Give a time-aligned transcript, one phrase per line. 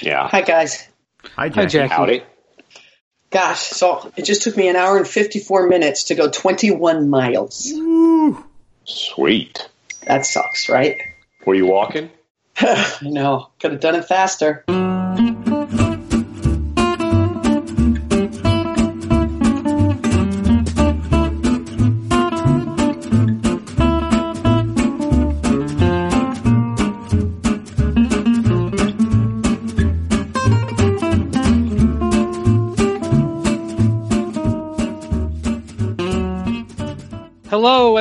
[0.00, 0.28] Yeah.
[0.28, 0.88] Hi, guys.
[1.36, 1.68] Hi, Hi, Jackie.
[1.68, 1.94] Jackie.
[1.94, 2.22] Howdy.
[3.30, 7.72] Gosh, so it just took me an hour and 54 minutes to go 21 miles.
[8.84, 9.68] Sweet.
[10.06, 11.00] That sucks, right?
[11.46, 12.10] Were you walking?
[13.02, 13.48] no.
[13.60, 14.64] Could have done it faster.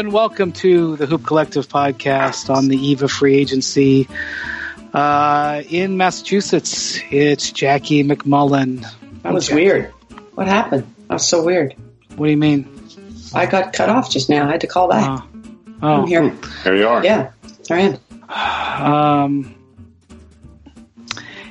[0.02, 4.08] Hello and welcome to the Hoop Collective podcast on the eve of free agency.
[4.92, 8.84] Uh, in Massachusetts, it's Jackie MacMullan.
[9.22, 9.92] That was weird.
[10.34, 10.92] What happened?
[11.08, 11.76] That was so weird.
[12.16, 12.68] What do you mean?
[13.36, 14.48] I got cut off just now.
[14.48, 15.24] I had to call back.
[15.84, 16.36] Oh, I'm here.
[16.64, 17.06] There you are.
[17.06, 17.34] Yeah,
[17.70, 18.00] there I
[18.32, 18.84] am.
[18.84, 19.56] um,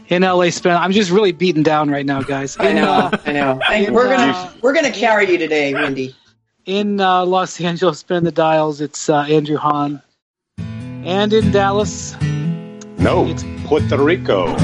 [0.09, 0.73] in LA, spin.
[0.73, 2.57] I'm just really beaten down right now, guys.
[2.59, 2.91] I know.
[2.91, 3.61] uh, I know.
[3.65, 6.17] Hey, we're gonna uh, we're gonna carry you today, Windy.
[6.71, 8.81] In uh, Los Angeles, spin the dials.
[8.81, 10.01] It's uh, Andrew Han,
[10.57, 12.15] and in Dallas,
[12.97, 13.27] No.
[13.27, 14.57] It's- Puerto Rico.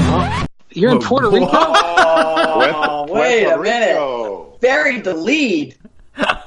[0.71, 1.49] you're in Puerto Rico.
[1.51, 3.89] Oh, Puerto wait a minute.
[3.89, 4.57] Rico.
[4.61, 5.75] Buried the lead.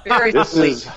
[0.06, 0.70] Buried This the lead.
[0.72, 0.88] is.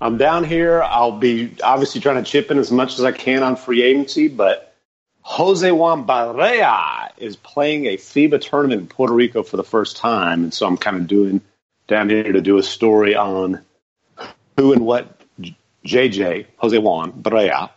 [0.00, 0.82] I'm down here.
[0.82, 4.28] I'll be obviously trying to chip in as much as I can on free agency,
[4.28, 4.74] but
[5.20, 10.42] Jose Juan Barea is playing a FIBA tournament in Puerto Rico for the first time,
[10.44, 11.42] and so I'm kind of doing
[11.86, 13.60] down here to do a story on
[14.56, 15.20] who and what
[15.84, 17.70] JJ Jose Juan Barea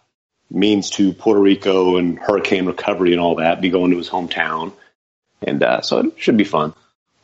[0.50, 3.62] means to Puerto Rico and hurricane recovery and all that.
[3.62, 4.74] Be going to his hometown,
[5.42, 6.74] and uh, so it should be fun.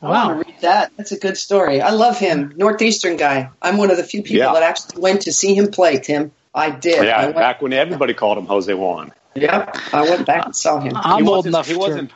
[0.02, 0.10] Wow.
[0.12, 0.92] I want to read that.
[0.96, 1.82] That's a good story.
[1.82, 2.54] I love him.
[2.56, 3.50] Northeastern guy.
[3.62, 4.54] I'm one of the few people Yeah.
[4.54, 6.32] that actually went to see him play, Tim.
[6.56, 7.00] I did.
[7.02, 9.12] I Yeah, went, back when everybody called him Jose Juan.
[9.36, 9.76] Yep.
[9.94, 10.94] I went back and saw him.
[10.96, 11.80] I'm he old enough He to.
[11.80, 12.12] wasn't.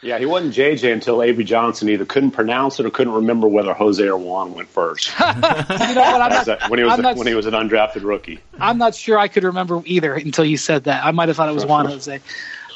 [0.00, 3.72] Yeah, he wasn't JJ until Avery Johnson either couldn't pronounce it or couldn't remember whether
[3.74, 5.10] Jose or Juan went first.
[5.18, 6.22] You know what?
[6.22, 8.38] I'm not, when he was I'm not- when he was an undrafted rookie.
[8.60, 11.04] I'm not sure I could remember either until you said that.
[11.04, 12.20] I might have thought it was Juan Jose.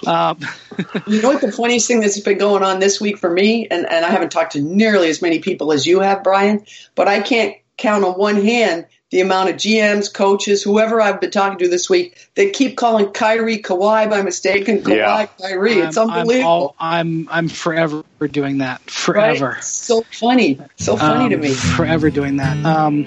[0.06, 0.38] Um,
[1.06, 3.86] You know what the funniest thing that's been going on this week for me, and,
[3.88, 6.64] and I haven't talked to nearly as many people as you have, Brian,
[6.94, 11.30] but I can't count on one hand the amount of GMs, coaches, whoever I've been
[11.30, 15.26] talking to this week they keep calling Kyrie Kawhi by mistake and Kawhi Yeah.
[15.40, 15.74] Kyrie.
[15.74, 16.74] It's I'm, unbelievable.
[16.80, 18.80] I'm, all, I'm I'm forever doing that.
[18.90, 19.50] Forever.
[19.50, 19.62] Right?
[19.64, 20.58] So funny.
[20.76, 21.50] So funny to Um, me.
[21.54, 22.56] Forever doing that.
[22.64, 23.06] Um,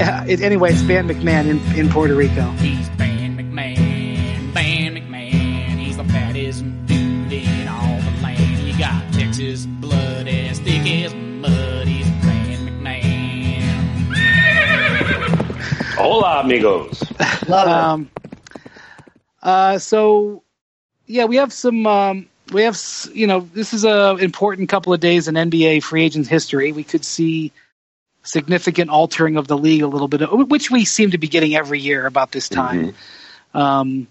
[0.00, 2.54] uh, it, anyway, it's Ban MacMahon in, in Puerto Rico.
[16.00, 17.02] Hola, amigos.
[17.46, 17.68] Love.
[17.68, 18.10] Um,
[19.42, 20.42] uh, so
[21.06, 21.86] yeah, we have some.
[21.86, 22.80] Um, we have
[23.12, 26.72] you know this is a important couple of days in NBA free agent history.
[26.72, 27.52] We could see
[28.22, 31.80] significant altering of the league a little bit, which we seem to be getting every
[31.80, 32.94] year about this time.
[33.52, 34.08] Um,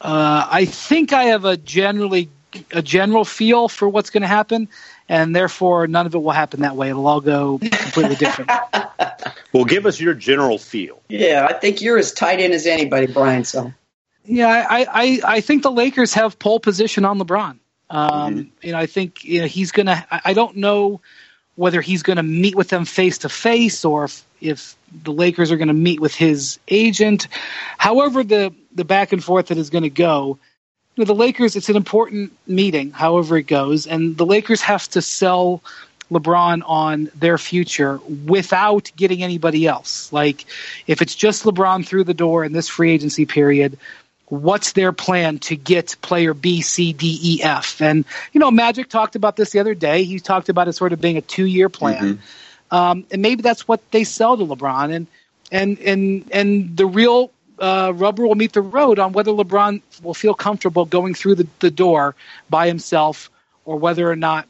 [0.00, 2.28] uh, I think I have a generally
[2.72, 4.68] a general feel for what's going to happen,
[5.08, 6.90] and therefore none of it will happen that way.
[6.90, 8.50] It'll all go completely different.
[9.52, 11.02] Well, give us your general feel.
[11.10, 13.44] Yeah, I think you're as tight in as anybody, Brian.
[13.44, 13.72] So
[14.24, 17.58] Yeah, I, I, I think the Lakers have pole position on LeBron.
[17.90, 20.06] Um, You know, I think you know he's gonna.
[20.10, 21.02] I I don't know
[21.54, 25.52] whether he's going to meet with them face to face or if, if the Lakers
[25.52, 27.28] are going to meet with his agent.
[27.78, 30.38] However, the the back and forth that is going to go.
[30.94, 34.88] You know, the Lakers, it's an important meeting, however it goes, and the Lakers have
[34.90, 35.62] to sell
[36.10, 40.12] LeBron on their future without getting anybody else.
[40.12, 40.44] Like,
[40.86, 43.78] if it's just LeBron through the door in this free agency period,
[44.26, 47.80] what's their plan to get player B, C, D, E, F?
[47.80, 50.04] And, you know, Magic talked about this the other day.
[50.04, 52.20] He talked about it sort of being a two year plan.
[52.70, 54.94] Um, and maybe that's what they sell to LeBron.
[54.94, 55.06] And,
[55.50, 57.30] and, and, and the real
[57.62, 61.46] uh, rubber will meet the road on whether LeBron will feel comfortable going through the,
[61.60, 62.16] the door
[62.50, 63.30] by himself
[63.64, 64.48] or whether or not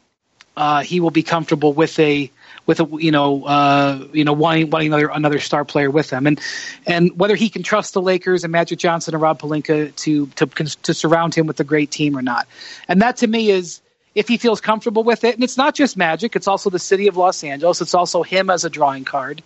[0.57, 2.31] uh, he will be comfortable with a
[2.65, 6.25] with a you know uh, you know wanting wanting another another star player with him
[6.25, 6.39] and
[6.87, 10.45] and whether he can trust the Lakers and Magic Johnson and Rob Pelinka to to
[10.47, 12.47] to surround him with a great team or not.
[12.87, 13.81] And that to me is
[14.15, 15.35] if he feels comfortable with it.
[15.35, 17.81] And it's not just Magic; it's also the city of Los Angeles.
[17.81, 19.41] It's also him as a drawing card.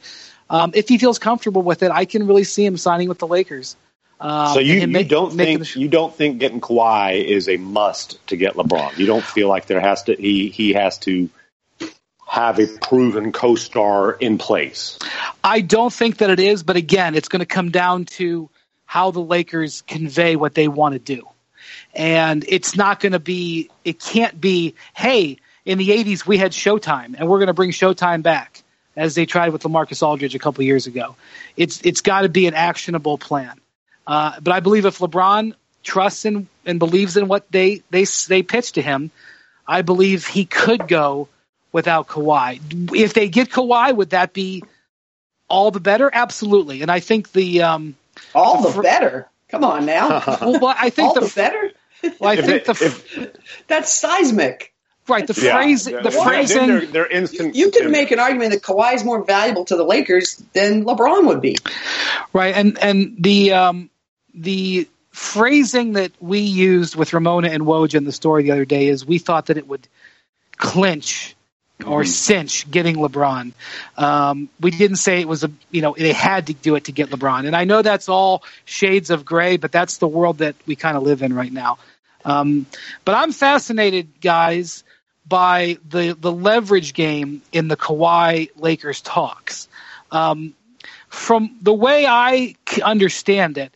[0.49, 3.27] Um, if he feels comfortable with it, I can really see him signing with the
[3.27, 3.75] Lakers.
[4.19, 7.57] Um, So you, you ma- don't think sh- you don't think getting Kawhi is a
[7.57, 8.97] must to get LeBron.
[8.97, 11.29] You don't feel like there has to he he has to
[12.27, 14.97] have a proven co-star in place.
[15.43, 18.49] I don't think that it is, but again, it's going to come down to
[18.85, 21.27] how the Lakers convey what they want to do.
[21.93, 23.69] and it's not going to be.
[23.83, 24.75] It can't be.
[24.95, 28.63] Hey, in the '80s we had Showtime, and we're going to bring Showtime back
[28.97, 31.15] as they tried with LaMarcus Aldridge a couple years ago.
[31.55, 33.53] It's it's got to be an actionable plan.
[34.05, 35.53] Uh, but I believe if LeBron
[35.83, 39.11] trusts in, and believes in what they they they pitch to him,
[39.65, 41.29] I believe he could go
[41.71, 42.93] without Kawhi.
[42.95, 44.63] If they get Kawhi, would that be
[45.47, 46.09] all the better?
[46.11, 46.81] Absolutely.
[46.81, 47.95] And I think the um,
[48.33, 49.29] all the, fr- better.
[49.49, 50.23] Come on now.
[50.41, 51.71] well, but I think all the, the better.
[52.19, 54.73] Well, I think the if- That's seismic.
[55.09, 55.53] Right the Yeah.
[55.55, 57.55] phrase Yeah, the they're- phrasing They're, they're instant.
[57.55, 61.25] You could make an argument that Kawhi is more valuable to the Lakers than LeBron
[61.27, 61.57] would be.
[62.33, 63.89] right and and the um
[64.33, 68.87] the phrasing that we used with Ramona and Woj in the story the other day
[68.87, 69.87] is we thought that it would
[70.57, 71.35] clinch
[71.85, 73.53] or cinch getting LeBron.
[73.97, 76.91] Um, we didn't say it was a you know they had to do it to
[76.91, 80.55] get LeBron, and I know that's all shades of gray, but that's the world that
[80.65, 81.77] we kind of live in right now.
[82.25, 82.65] Um,
[83.05, 84.83] but I'm fascinated, guys,
[85.27, 89.67] by the the leverage game in the Kawhi Lakers talks.
[90.11, 90.53] Um,
[91.09, 93.75] from the way I understand it,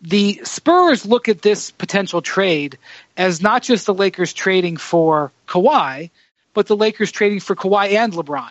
[0.00, 2.78] the Spurs look at this potential trade
[3.16, 6.10] as not just the Lakers trading for Kawhi,
[6.54, 8.50] but the Lakers trading for Kawhi and LeBron,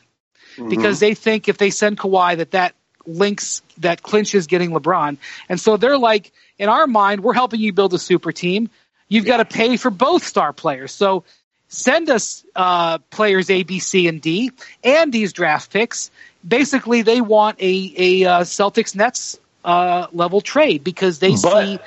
[0.69, 2.75] because they think if they send Kawhi that that
[3.05, 5.17] links that clinches getting LeBron,
[5.49, 8.69] and so they're like, in our mind, we're helping you build a super team.
[9.07, 11.23] You've got to pay for both star players, so
[11.75, 14.51] send us uh, players A, B, C, and D,
[14.83, 16.09] and these draft picks.
[16.47, 21.79] Basically, they want a a uh, Celtics Nets uh, level trade because they But- see.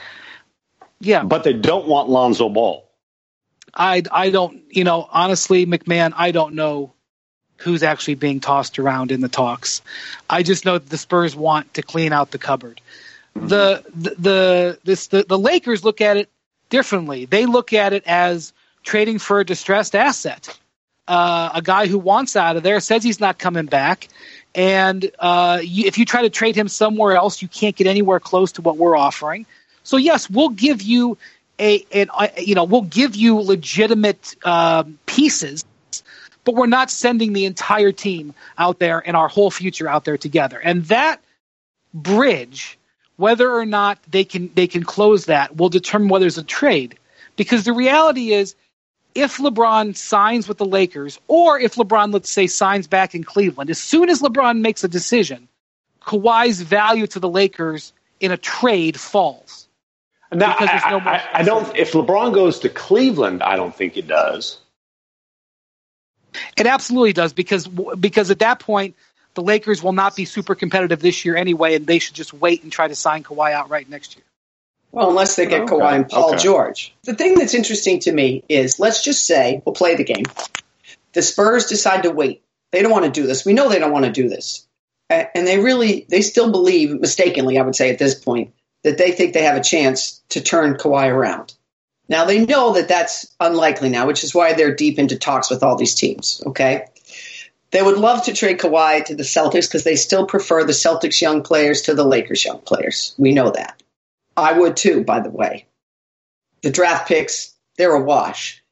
[1.00, 2.84] Yeah, But they don't want Lonzo Ball.
[3.72, 6.92] I I don't you know honestly MacMahon I don't know
[7.58, 9.80] who's actually being tossed around in the talks.
[10.28, 12.80] I just know that the Spurs want to clean out the cupboard.
[13.34, 16.28] The the the this the, the Lakers look at it
[16.68, 17.26] differently.
[17.26, 18.52] They look at it as
[18.82, 20.58] trading for a distressed asset.
[21.06, 24.08] Uh, a guy who wants out of there says he's not coming back,
[24.54, 28.20] and uh, you, if you try to trade him somewhere else, you can't get anywhere
[28.20, 29.46] close to what we're offering.
[29.84, 31.16] So yes, we'll give you
[31.58, 35.64] a, uh, you know, we'll give you legitimate um, pieces,
[36.44, 40.18] but we're not sending the entire team out there and our whole future out there
[40.18, 40.58] together.
[40.58, 41.20] And that
[41.94, 42.78] bridge,
[43.16, 46.98] whether or not they can they can close that, will determine whether there's a trade.
[47.36, 48.54] Because the reality is,
[49.14, 53.70] if LeBron signs with the Lakers, or if LeBron, let's say, signs back in Cleveland,
[53.70, 55.48] as soon as LeBron makes a decision,
[56.02, 59.68] Kawhi's value to the Lakers in a trade falls.
[60.32, 61.76] Now, Because there's I, no I, I don't.
[61.76, 64.58] If LeBron goes to Cleveland, I don't think it does.
[66.56, 68.94] It absolutely does because because at that point
[69.34, 72.62] the Lakers will not be super competitive this year anyway, and they should just wait
[72.62, 74.24] and try to sign Kawhi outright next year.
[74.92, 75.74] Well, unless they get Okay.
[75.74, 76.42] Kawhi and Paul Okay.
[76.42, 76.94] George.
[77.04, 80.24] The thing that's interesting to me is let's just say we'll play the game.
[81.12, 82.42] The Spurs decide to wait.
[82.72, 83.44] They don't want to do this.
[83.44, 84.66] We know they don't want to do this.
[85.10, 88.52] And they really, they still believe, mistakenly, I would say at this point,
[88.84, 91.54] that they think they have a chance to turn Kawhi around.
[92.10, 95.62] Now they know that that's unlikely now, which is why they're deep into talks with
[95.62, 96.42] all these teams.
[96.46, 96.86] Okay.
[97.70, 101.20] They would love to trade Kawhi to the Celtics because they still prefer the Celtics
[101.20, 103.14] young players to the Lakers young players.
[103.18, 103.82] We know that.
[104.42, 105.66] I would too, by the way.
[106.62, 108.62] The draft picks, they're a wash.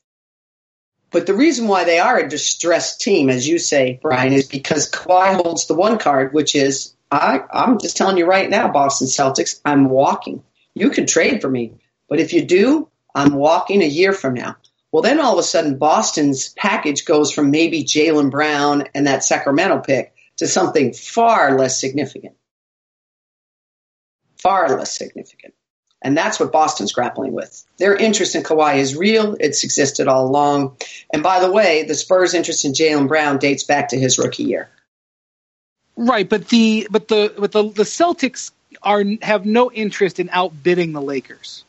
[1.10, 4.90] But the reason why they are a distressed team, as you say, Brian, is because
[4.90, 9.06] Kawhi holds the one card, which is I, I'm just telling you right now, Boston
[9.06, 10.42] Celtics, I'm walking.
[10.74, 11.74] You can trade for me,
[12.08, 14.56] but if you do, I'm walking a year from now.
[14.92, 19.24] Well, then all of a sudden, Boston's package goes from maybe Jaylen Brown and that
[19.24, 22.34] Sacramento pick to something far less significant.
[24.38, 25.54] Far less significant.
[26.02, 27.64] And that's what Boston's grappling with.
[27.78, 29.36] Their interest in Kawhi is real.
[29.40, 30.76] It's existed all along.
[31.12, 34.44] And by the way, the Spurs' interest in Jaylen Brown dates back to his rookie
[34.44, 34.68] year.
[35.96, 38.50] Right, but the but the but the the Celtics
[38.82, 41.64] are have no interest in outbidding the Lakers.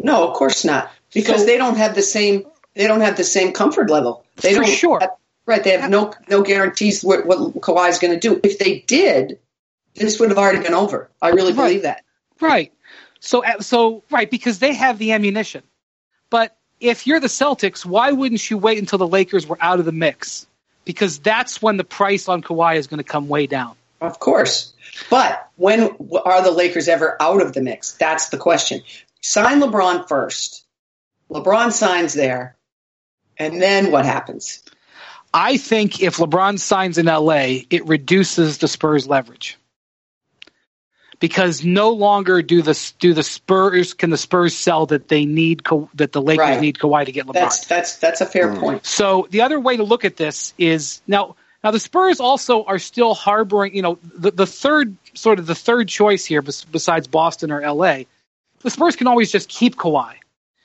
[0.00, 2.46] No, of course not, because So- they don't have the same.
[2.74, 4.24] They don't have the same comfort level.
[4.36, 4.70] They For don't.
[4.70, 5.00] sure.
[5.46, 5.64] Right.
[5.64, 8.38] They have no no guarantees what, what Kawhi's going to do.
[8.44, 9.40] If they did,
[9.94, 11.10] this would have already been over.
[11.20, 11.66] I really Right.
[11.68, 12.04] believe that.
[12.40, 12.72] Right.
[13.20, 15.62] So uh, so right because they have the ammunition.
[16.30, 19.84] But if you're the Celtics, why wouldn't you wait until the Lakers were out of
[19.84, 20.46] the mix?
[20.84, 23.74] Because that's when the price on Kawhi is going to come way down.
[24.00, 24.72] Of course.
[25.10, 25.90] But when
[26.24, 27.92] are the Lakers ever out of the mix?
[27.92, 28.82] That's the question.
[29.20, 30.64] Sign LeBron first.
[31.30, 32.56] LeBron signs there.
[33.36, 34.62] And then what happens?
[35.34, 39.57] I think if LeBron signs in LA, it reduces the Spurs' leverage.
[41.20, 45.64] Because no longer do the do the Spurs can the Spurs sell that they need
[45.64, 46.60] Ka- that the Lakers Right.
[46.60, 47.32] need Kawhi to get LeBron.
[47.34, 48.86] That's that's that's a fair point.
[48.86, 52.78] So the other way to look at this is now now the Spurs also are
[52.78, 57.50] still harboring, you know, the, the third sort of the third choice here besides Boston
[57.50, 58.02] or LA.
[58.60, 60.14] The Spurs can always just keep Kawhi,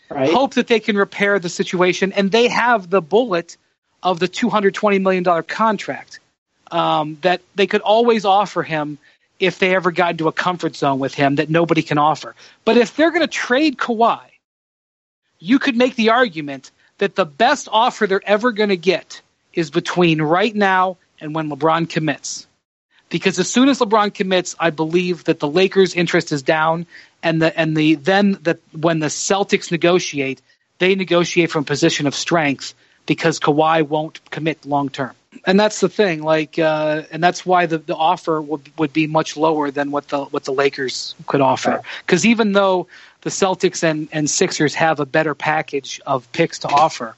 [0.10, 0.32] Right?
[0.32, 3.58] hope that they can repair the situation, and they have the bullet
[4.04, 6.20] of the two hundred twenty million dollar contract
[6.72, 8.98] um, that they could always offer him
[9.40, 12.36] if they ever got into a comfort zone with him that nobody can offer.
[12.66, 14.22] But if they're going to trade Kawhi,
[15.40, 19.22] you could make the argument that the best offer they're ever going to get
[19.54, 22.48] is between right now and when LeBron commits.
[23.10, 26.88] Because as soon as LeBron commits, I believe that the Lakers' interest is down,
[27.22, 30.42] and the and the then that when the Celtics negotiate,
[30.80, 32.74] they negotiate from a position of strength
[33.06, 35.14] because Kawhi won't commit long term.
[35.46, 39.08] And that's the thing, like, uh, and that's why the, the offer would would be
[39.08, 41.82] much lower than what the what the Lakers could offer.
[42.06, 42.88] Because even though
[43.22, 47.16] the Celtics and, and Sixers have a better package of picks to offer,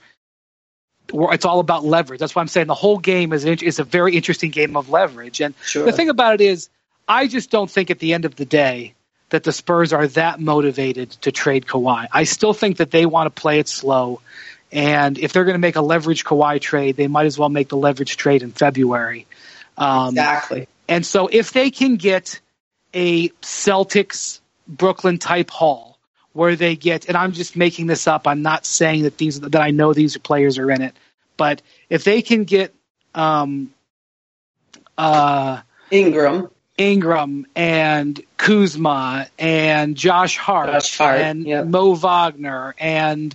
[1.13, 2.19] it's all about leverage.
[2.19, 4.89] That's why I'm saying the whole game is an- is a very interesting game of
[4.89, 5.41] leverage.
[5.41, 5.85] And Sure.
[5.85, 6.69] the thing about it is,
[7.07, 8.93] I just don't think at the end of the day
[9.29, 12.07] that the Spurs are that motivated to trade Kawhi.
[12.11, 14.21] I still think that they want to play it slow.
[14.75, 17.69] And if they're going to make a leverage Kawhi trade, they might as well make
[17.69, 19.25] the leverage trade in February.
[19.77, 20.67] Um, exactly.
[20.89, 22.41] and so if they can get
[22.93, 25.97] a Celtics Brooklyn type haul
[26.33, 29.55] where they get and I'm just making this up, I'm not saying that these that
[29.55, 30.93] I know these players are in it,
[31.37, 32.73] but if they can get
[33.13, 33.73] um
[34.97, 36.49] uh Ingram.
[36.77, 41.65] Ingram and Kuzma and Josh Hart, Josh Hart, and yep.
[41.67, 43.33] Mo Wagner and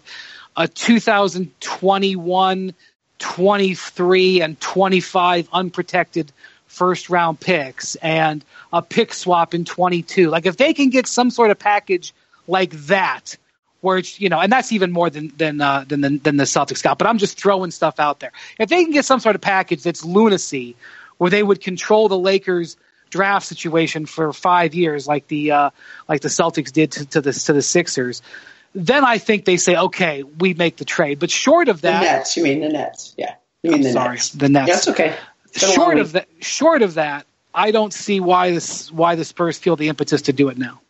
[0.57, 2.75] a 2021,
[3.19, 6.33] 23, and 25 unprotected
[6.67, 10.31] first round picks and a pick swap in 22.
[10.31, 12.15] Like if they can get some sort of package
[12.47, 13.37] like that,
[13.81, 16.45] where it's you know, and that's even more than than uh, than the, than the
[16.45, 16.99] Celtics got.
[16.99, 18.33] But I'm just throwing stuff out there.
[18.59, 20.77] If they can get some sort of package that's lunacy,
[21.19, 22.77] where they would control the Lakers
[23.11, 25.71] draft situation for five years, like the uh,
[26.09, 28.23] like the Celtics did to, to the to the Sixers,
[28.75, 31.19] then I think they say, okay, we make the trade.
[31.19, 32.37] But short of The that, Nets.
[32.37, 33.15] You mean the Nets?
[33.17, 33.35] Yeah.
[33.63, 34.31] You mean the sorry, Nets?
[34.31, 34.71] the Nets.
[34.71, 35.17] That's okay.
[35.47, 38.93] It's been a long Short of that, short of that, I don't see why this
[38.93, 40.81] why the Spurs feel the impetus to do it now.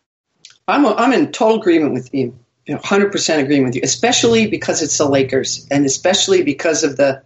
[0.67, 2.37] I'm I'm in total agreement with you.
[2.67, 6.95] You know, 100% agreeing with you, especially because it's the Lakers and especially because of
[6.95, 7.23] the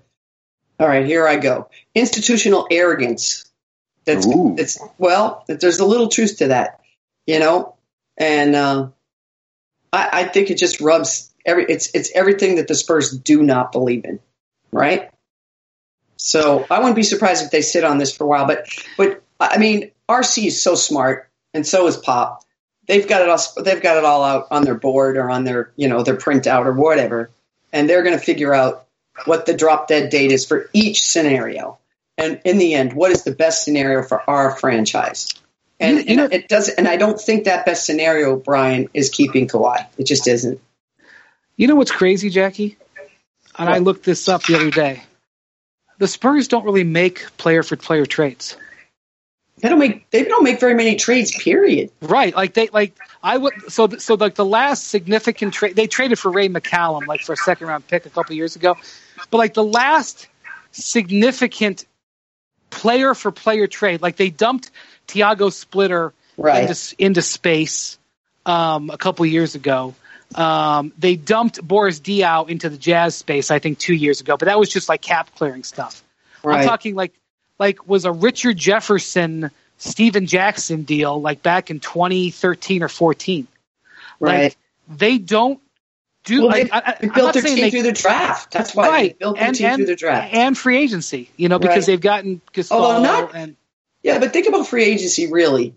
[0.80, 1.70] All right, here I go.
[1.94, 3.46] Institutional arrogance.
[4.06, 4.56] That's Ooh.
[4.58, 6.80] it's well, there's a little truth to that,
[7.28, 7.76] you know,
[8.18, 8.88] and uh,
[9.96, 11.66] I, I think it just rubs every.
[11.66, 14.20] It's it's everything that the Spurs do not believe in,
[14.72, 15.10] right?
[16.18, 18.46] So I wouldn't be surprised if they sit on this for a while.
[18.46, 22.44] But but I mean, RC is so smart, and so is Pop.
[22.88, 23.64] They've got it all.
[23.64, 26.66] They've got it all out on their board or on their you know their printout
[26.66, 27.32] or whatever,
[27.72, 28.88] and they're going to figure out
[29.26, 31.78] what the drop dead date is for each scenario.
[32.18, 35.34] And in the end, what is the best scenario for our franchise?
[35.80, 36.70] And, You- know- and it does.
[36.70, 39.86] And I don't think that best scenario, Brian, is keeping Kawhi.
[39.98, 40.60] It just isn't.
[41.58, 42.78] You know what's crazy, Jackie?
[43.58, 45.04] And I looked this up the other day.
[45.98, 48.58] The Spurs don't really make player for player trades.
[49.62, 50.10] They don't make.
[50.10, 51.32] They don't make very many trades.
[51.32, 51.90] Period.
[52.02, 56.20] Right, like they like I would so so like the last significant trade they traded
[56.20, 58.76] for Ray McCallum like for a second round pick a couple years ago,
[59.32, 60.28] but like the last
[60.72, 61.86] significant
[62.70, 64.72] player for player trade like they dumped
[65.08, 66.70] Tiago Splitter Right.
[66.70, 67.98] into into space
[68.46, 69.96] um, a couple years ago.
[70.34, 74.46] Um, they dumped Boris Diaw into the Jazz space I think two years ago, but
[74.48, 76.04] that was just like cap clearing stuff.
[76.44, 76.60] right.
[76.62, 77.14] I'm talking like
[77.58, 83.48] like was a Richard Jefferson Stephen Jackson deal like back in 2013 or 14.
[84.20, 84.44] right.
[84.44, 84.58] Like
[84.90, 85.62] they don't
[86.26, 88.52] do Well, like they, I, I, they built their team they through the draft.
[88.52, 90.34] That's why they right built their and team and, through the draft.
[90.34, 91.86] and free agency, you know, because Right.
[91.94, 93.56] they've gotten Gasol Although not- and
[94.06, 95.32] yeah, but think about free agency.
[95.32, 95.76] Really,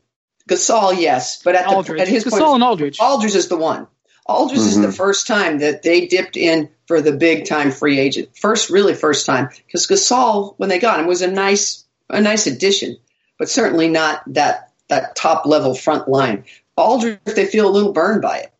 [0.48, 2.00] Gasol, yes, but at the Aldridge.
[2.00, 2.98] at his Gasol point, and Aldridge.
[3.00, 3.86] Aldridge is the one.
[4.26, 4.94] Aldridge is the Mhm.
[4.96, 8.28] first time that they dipped in for the big time free agent.
[8.36, 12.46] First, really first time because Gasol, when they got him, was a nice a nice
[12.46, 12.98] addition,
[13.38, 16.44] but certainly not that that top level front line.
[16.76, 18.52] Aldridge, they feel a little burned by it.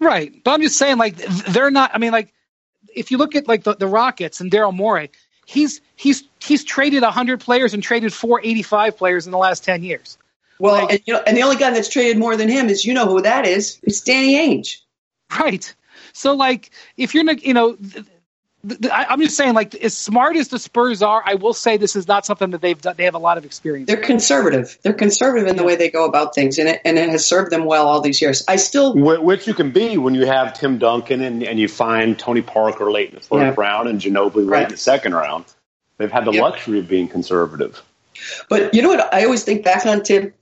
[0.00, 0.42] Right.
[0.44, 1.92] But I'm just saying, like, they're not.
[1.94, 2.34] I mean, like,
[2.94, 5.10] if you look at like the, the Rockets and Daryl Morey,
[5.46, 10.18] he's he's he's traded 100 players and traded 485 players in the last 10 years.
[10.58, 12.84] Well, Like- and, you know, and the only guy that's traded more than him is
[12.84, 13.78] you know who that is.
[13.82, 14.78] It's Danny Ainge.
[15.38, 15.74] Right.
[16.12, 17.76] So, like, if you're, not- you know,
[18.90, 21.96] I, I'm just saying, like as smart as the Spurs are, I will say this
[21.96, 22.94] is not something that they've done.
[22.96, 23.86] They have a lot of experience.
[23.88, 24.78] They're conservative.
[24.82, 27.50] They're conservative in the way they go about things, and it, and it has served
[27.52, 28.44] them well all these years.
[28.48, 32.18] I still, Which you can be when you have Tim Duncan and, and you find
[32.18, 33.54] Tony Parker late in the first Yeah.
[33.56, 34.64] round and Ginobili late Right.
[34.64, 35.44] in the second round.
[35.98, 36.42] They've had the Yep.
[36.42, 37.82] luxury of being conservative.
[38.48, 39.12] but you know what?
[39.12, 40.32] I always think back on Tim.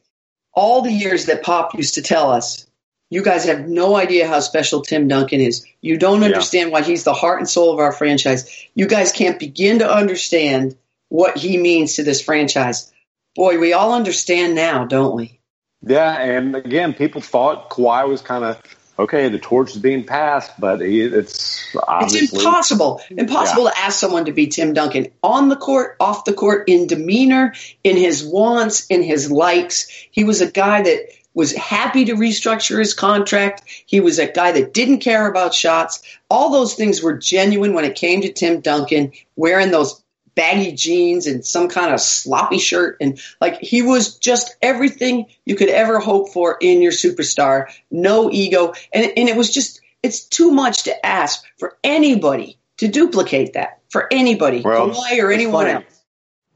[0.55, 2.67] All the years that Pop used to tell us,
[3.13, 5.67] you guys have no idea how special Tim Duncan is.
[5.83, 8.51] You don't understand why he's the heart and soul of our franchise.
[8.75, 10.77] You guys can't begin to understand
[11.11, 12.91] what he means to this franchise.
[13.37, 15.41] Boy, we all understand now, don't we?
[15.83, 18.63] Yeah, and again, people thought Kawhi was kind of
[18.99, 19.29] okay.
[19.29, 24.33] The torch is being passed, but he, it's It's impossible, impossible to ask someone to
[24.33, 27.53] be Tim Duncan on the court, off the court, in demeanor,
[27.85, 29.87] in his wants, in his likes.
[30.11, 33.63] He was a guy that was happy to restructure his contract.
[33.87, 36.03] He was a guy that didn't care about shots.
[36.31, 40.03] All those things were genuine when it came to Tim Duncan wearing those
[40.35, 45.55] baggy jeans and some kind of sloppy shirt and like he was just everything you
[45.55, 50.25] could ever hope for in your superstar no ego and, and it was just it's
[50.25, 55.67] too much to ask for anybody to duplicate that for anybody Well, Kawhi or anyone
[55.67, 55.85] funny.
[55.85, 56.05] else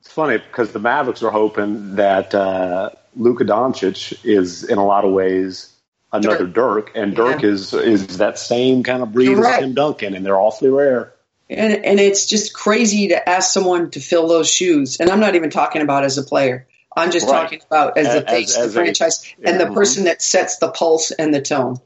[0.01, 5.05] It's funny because the Mavericks are hoping that uh, Luka Doncic is in a lot
[5.05, 5.73] of ways
[6.13, 7.49] another Dirk, and Dirk Yeah.
[7.51, 9.59] is is that same kind of breed You're as.
[9.61, 11.13] Tim Duncan, and they're awfully rare.
[11.51, 15.37] and and it's just crazy to ask someone to fill those shoes and i'm not
[15.37, 17.43] even talking about as a player i'm just Right.
[17.43, 20.59] talking about as the face of as the a- franchise and the person that sets
[20.59, 21.77] the pulse and the tone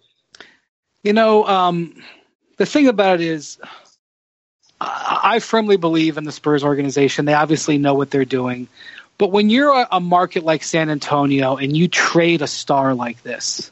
[1.02, 2.02] You know, um,
[2.58, 3.58] the thing about it is,
[4.80, 7.24] I, I firmly believe in the Spurs organization.
[7.24, 8.68] They obviously know what they're doing.
[9.20, 13.22] But when you're a, a market like San Antonio and you trade a star like
[13.22, 13.70] this,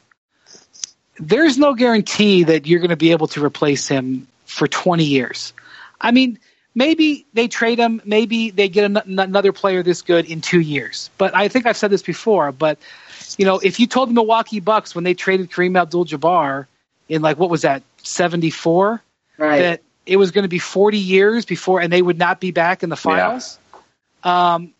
[1.17, 5.53] there's no guarantee that you're going to be able to replace him for 20 years.
[5.99, 6.37] I mean,
[6.75, 11.09] maybe they trade him, maybe they get an- another player this good in two years.
[11.17, 12.51] But I think I've said this before.
[12.51, 12.77] But
[13.39, 16.67] you know, if you told the Milwaukee Bucks when they traded Kareem Abdul-Jabbar
[17.07, 19.01] in like what was that 74
[19.39, 22.51] right that it was going to be 40 years before and they would not be
[22.51, 23.57] back in the finals
[24.23, 24.73] um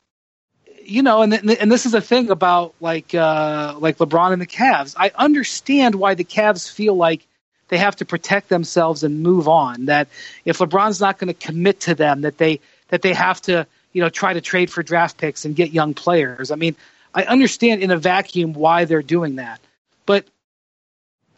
[0.89, 4.41] you know and th- and this is a thing about like uh like LeBron and
[4.41, 7.25] the Cavs I understand why the Cavs feel like
[7.69, 10.07] they have to protect themselves and move on that
[10.45, 14.01] if LeBron's not going to commit to them that they that they have to you
[14.01, 16.75] know try to trade for draft picks and get young players I mean
[17.13, 19.59] I understand in a vacuum why they're doing that
[20.05, 20.25] but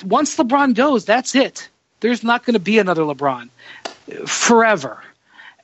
[0.03, 1.69] once LeBron goes, that's it.
[1.99, 3.49] There's not going to be another LeBron
[4.25, 5.03] forever.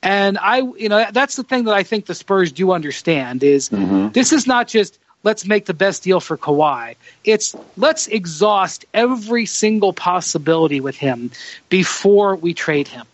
[0.02, 3.68] And I, you know, that's the thing that I think the Spurs do understand is
[3.68, 4.08] mm-hmm.
[4.08, 6.96] this is not just let's make the best deal for Kawhi.
[7.24, 11.30] It's let's exhaust every single possibility with him
[11.68, 13.06] before we trade him.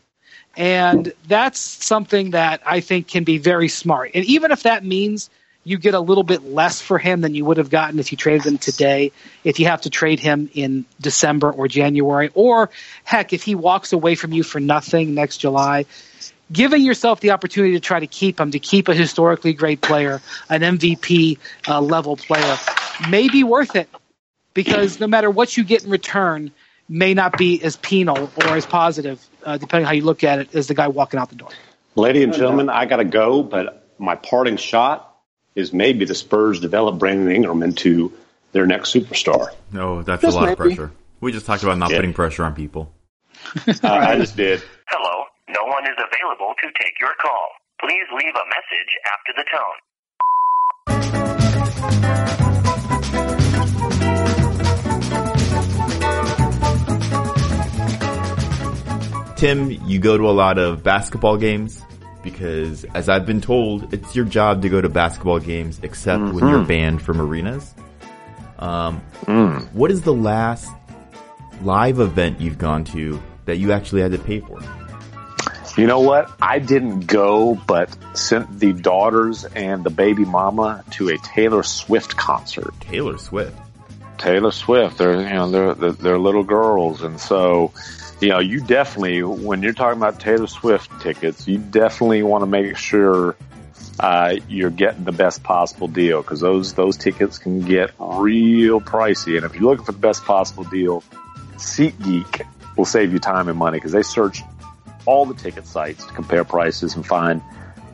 [0.56, 4.12] And that's something that I think can be very smart.
[4.14, 5.30] And even if that means
[5.64, 8.18] you get a little bit less for him than you would have gotten if you
[8.18, 9.10] traded him today,
[9.42, 12.70] if you have to trade him in December or January, or
[13.02, 15.86] heck, if he walks away from you for nothing next July,
[16.52, 20.20] giving yourself the opportunity to try to keep him, to keep a historically great player,
[20.48, 22.56] an MVP uh, level player,
[23.08, 23.88] may be worth it
[24.52, 26.50] because no matter what you get in return,
[26.88, 30.54] may not be as penal or as positive, uh, depending how you look at it,
[30.54, 31.50] as the guy walking out the door.
[31.96, 35.16] Lady and gentlemen, I got to go, but my parting shot
[35.54, 38.12] is maybe the Spurs develop Brandon Ingram into
[38.52, 39.48] their next superstar.
[39.72, 40.90] No, that's Just a lot of pressure.
[41.20, 41.98] We just talked about not Yeah.
[41.98, 42.92] putting pressure on people.
[43.66, 44.62] Uh, I just did.
[44.88, 45.03] Hello,
[45.54, 47.48] no one is available to take your call.
[47.80, 50.84] Please leave a message after the tone.
[59.36, 61.82] Tim, you go to a lot of basketball games
[62.22, 66.48] because, as I've been told, it's your job to go to basketball games except when
[66.48, 67.74] you're banned from arenas.
[68.58, 69.00] Um,
[69.72, 70.72] What is the last
[71.62, 74.60] live event you've gone to that you actually had to pay for?
[75.76, 76.30] You know what?
[76.40, 82.16] I didn't go, but sent the daughters and the baby mama to a Taylor Swift
[82.16, 82.72] concert.
[82.80, 83.58] Taylor Swift.
[84.16, 84.98] Taylor Swift.
[84.98, 87.72] They're you know they're they're, they're little girls, and so
[88.20, 92.46] you know you definitely when you're talking about Taylor Swift tickets, you definitely want to
[92.46, 93.34] make sure
[93.98, 99.36] uh, you're getting the best possible deal because those those tickets can get real pricey.
[99.36, 101.02] And if you're looking for the best possible deal,
[101.56, 104.40] SeatGeek will save you time and money because they search
[105.06, 107.42] all the ticket sites to compare prices and find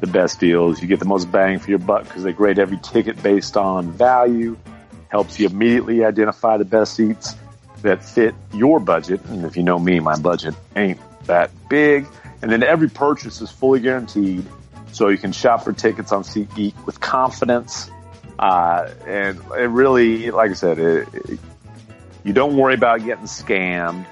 [0.00, 0.80] the best deals.
[0.80, 3.90] You get the most bang for your buck because they grade every ticket based on
[3.92, 4.56] value
[5.08, 7.34] helps you immediately identify the best seats
[7.82, 9.20] that fit your budget.
[9.26, 12.06] And if you know me, my budget ain't that big.
[12.42, 14.46] And then every purchase is fully guaranteed,
[14.92, 17.90] so you can shop for tickets on SeatGeek with confidence.
[18.38, 21.40] Uh, and it really, like I said, it, it,
[22.24, 24.06] you don't worry about getting scammed.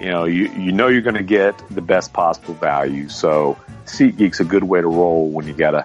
[0.00, 3.08] You know, you, you know you're going to get the best possible value.
[3.08, 5.84] So SeatGeek's a good way to roll when you got to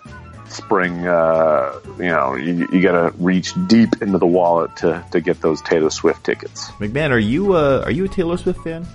[0.50, 5.22] spring, uh, you know, you, you got to reach deep into the wallet to, to
[5.22, 6.72] get those Taylor Swift tickets.
[6.80, 8.88] MacMahon, are you uh, are you a Taylor Swift fan?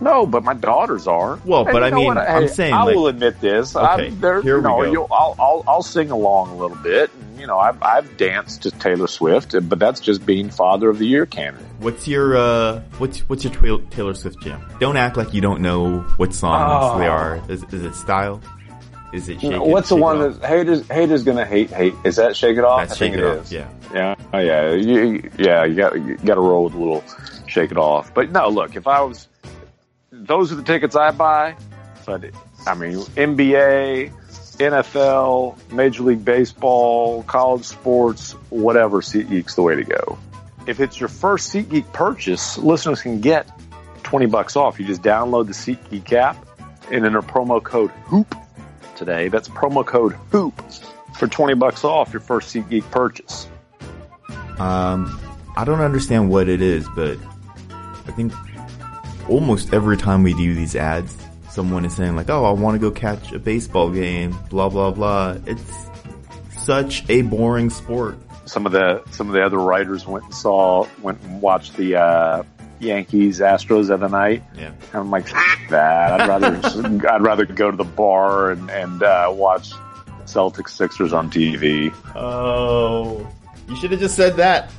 [0.00, 1.40] No, but my daughters are.
[1.44, 2.16] Well, but I mean?
[2.18, 3.74] I'm Hey, saying, I like- will admit this.
[3.74, 4.92] Okay, I'm, there, here you we know, go.
[4.92, 7.10] you'll- I'll, I'll, I'll sing along a little bit.
[7.14, 10.98] And, you know, I've, I've danced to Taylor Swift, but that's just being Father of
[10.98, 11.65] the Year candidate.
[11.78, 13.52] What's your uh, what's what's your
[13.90, 14.64] Taylor, Swift jam?
[14.80, 16.98] Don't act like you don't know what songs Oh.
[16.98, 17.42] they are.
[17.48, 18.40] Is, is it style?
[19.12, 20.40] Is it shake It, What's the It one Off?
[20.40, 21.70] that haters haters gonna hate?
[21.70, 22.80] Hate is that Shake It Off?
[22.80, 23.52] That's I think Shake It Off, is.
[23.52, 23.68] yeah.
[23.94, 25.64] yeah, oh, yeah, you, yeah.
[25.64, 27.04] You got you got to roll with a little
[27.46, 28.12] Shake It Off.
[28.14, 29.28] But no, look, if I was,
[30.10, 31.56] those are the tickets I buy.
[32.04, 32.24] But
[32.66, 34.12] I mean, NBA,
[34.58, 39.00] NFL, Major League Baseball, college sports, whatever.
[39.02, 40.18] SeatGeek's the way to go.
[40.66, 43.48] If it's your first SeatGeek purchase, listeners can get
[44.02, 44.80] twenty bucks off.
[44.80, 46.36] You just download the SeatGeek app
[46.90, 48.34] and enter promo code HOOP
[48.96, 49.28] today.
[49.28, 50.62] That's promo code HOOP
[51.16, 53.48] for 20 bucks off your first SeatGeek purchase.
[54.58, 55.20] Um,
[55.56, 57.18] I don't understand what it is, but
[57.70, 58.32] I think
[59.28, 61.16] almost every time we do these ads,
[61.50, 64.90] someone is saying like, "Oh, I want to go catch a baseball game." Blah blah
[64.90, 65.36] blah.
[65.46, 65.88] It's
[66.50, 68.18] such a boring sport.
[68.46, 71.96] Some of the some of the other writers went and saw went and watched the
[71.96, 72.42] uh,
[72.80, 74.42] Yankees Astros the other night.
[74.56, 74.68] Yeah.
[74.68, 76.20] And I'm like, "F- that.
[76.20, 79.72] I'd rather I'd rather go to the bar and and uh, watch
[80.24, 81.92] Celtics Sixers on TV.
[82.14, 83.26] Oh,
[83.68, 84.70] you should have just said that.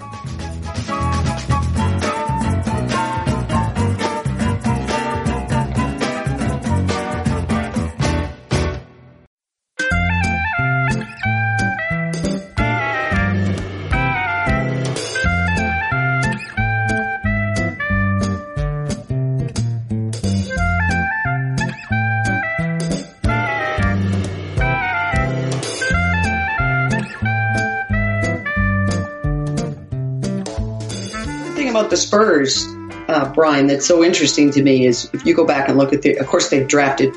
[31.78, 32.66] About the Spurs,
[33.08, 36.02] uh, Brian, that's so interesting to me is if you go back and look at
[36.02, 37.14] the, of course they've drafted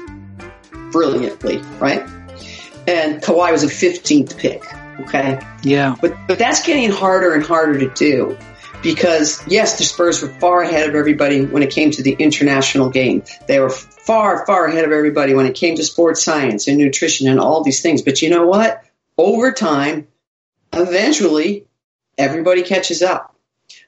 [0.92, 2.03] brilliantly, right?
[2.87, 4.62] And Kawhi was a 15th pick,
[5.01, 5.40] okay?
[5.62, 5.96] Yeah.
[6.01, 8.37] But, but that's getting harder and harder to do
[8.83, 12.90] because yes, the Spurs were far ahead of everybody when it came to the international
[12.90, 13.23] game.
[13.46, 17.29] They were far, far ahead of everybody when it came to sports science and nutrition
[17.29, 18.03] and all these things.
[18.03, 18.85] But you know what?
[19.16, 20.09] Over time,
[20.73, 21.66] eventually,
[22.18, 23.31] everybody catches up.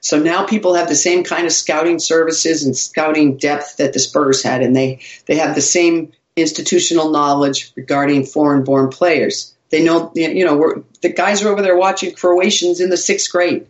[0.01, 3.99] So now people have the same kind of scouting services and scouting depth that the
[3.99, 9.55] Spurs had, and they, they have the same institutional knowledge regarding foreign born players.
[9.69, 13.67] They know, you know, the guys are over there watching Croatians in the sixth grade.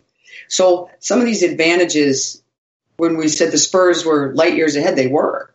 [0.48, 2.42] So some of these advantages,
[2.96, 5.54] when we said the Spurs were light years ahead, they were,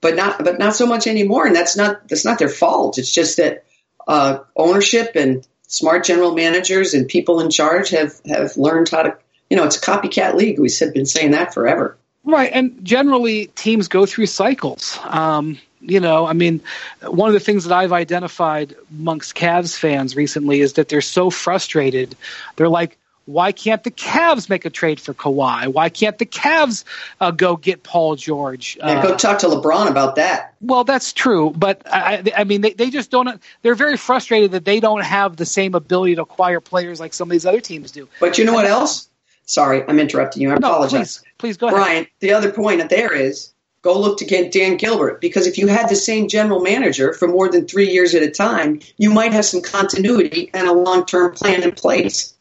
[0.00, 1.46] but not, but not so much anymore.
[1.46, 2.98] And that's not, that's not their fault.
[2.98, 3.64] It's just that,
[4.06, 9.18] uh, ownership and smart general managers and people in charge have, have learned how to,
[9.54, 10.58] you know, it's a copycat league.
[10.58, 11.96] We've been saying that forever.
[12.24, 14.98] Right, and generally teams go through cycles.
[15.04, 16.60] Um, you know, I mean,
[17.06, 21.30] one of the things that I've identified amongst Cavs fans recently is that they're so
[21.30, 22.16] frustrated.
[22.56, 25.68] They're like, why can't the Cavs make a trade for Kawhi?
[25.68, 26.82] Why can't the Cavs
[27.20, 28.76] uh, go get Paul George?
[28.80, 30.54] Uh, go talk to LeBron about that.
[30.60, 33.40] well, that's true, but I, I I mean, they, they just don't.
[33.62, 37.28] They're very frustrated that they don't have the same ability to acquire players like some
[37.28, 38.08] of these other teams do.
[38.18, 39.08] But you know what else?
[39.46, 40.50] Sorry, I'm interrupting you.
[40.50, 41.18] I No, apologize.
[41.18, 41.76] please, please go ahead.
[41.76, 43.52] Brian, the other point there is
[43.82, 47.28] go look to get Dan Gilbert because if you had the same general manager for
[47.28, 51.04] more than three years at a time, you might have some continuity and a long
[51.04, 52.34] term plan in place.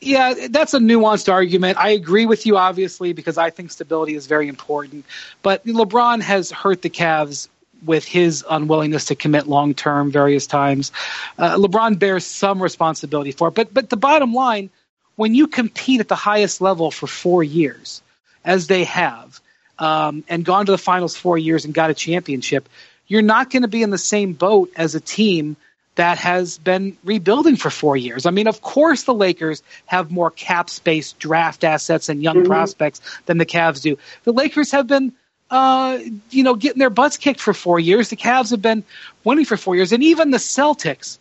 [0.00, 1.78] Yeah, that's a nuanced argument.
[1.78, 5.04] I agree with you, obviously, because I think stability is very important.
[5.42, 7.48] But LeBron has hurt the Cavs
[7.84, 10.90] with his unwillingness to commit long term various times.
[11.38, 13.54] Uh, LeBron bears some responsibility for it.
[13.54, 14.70] But, but the bottom line,
[15.16, 18.02] when you compete at the highest level for four years,
[18.44, 19.40] as they have,
[19.78, 22.68] um, and gone to the finals four years and got a championship,
[23.06, 25.56] you're not going to be in the same boat as a team
[25.94, 28.24] that has been rebuilding for four years.
[28.24, 33.00] I mean, of course, the Lakers have more cap space, draft assets, and young prospects
[33.26, 33.98] than the Cavs do.
[34.24, 35.12] The Lakers have been,
[35.50, 35.98] uh,
[36.30, 38.08] you know, getting their butts kicked for four years.
[38.08, 38.84] The Cavs have been
[39.22, 41.18] winning for four years, and even the Celtics.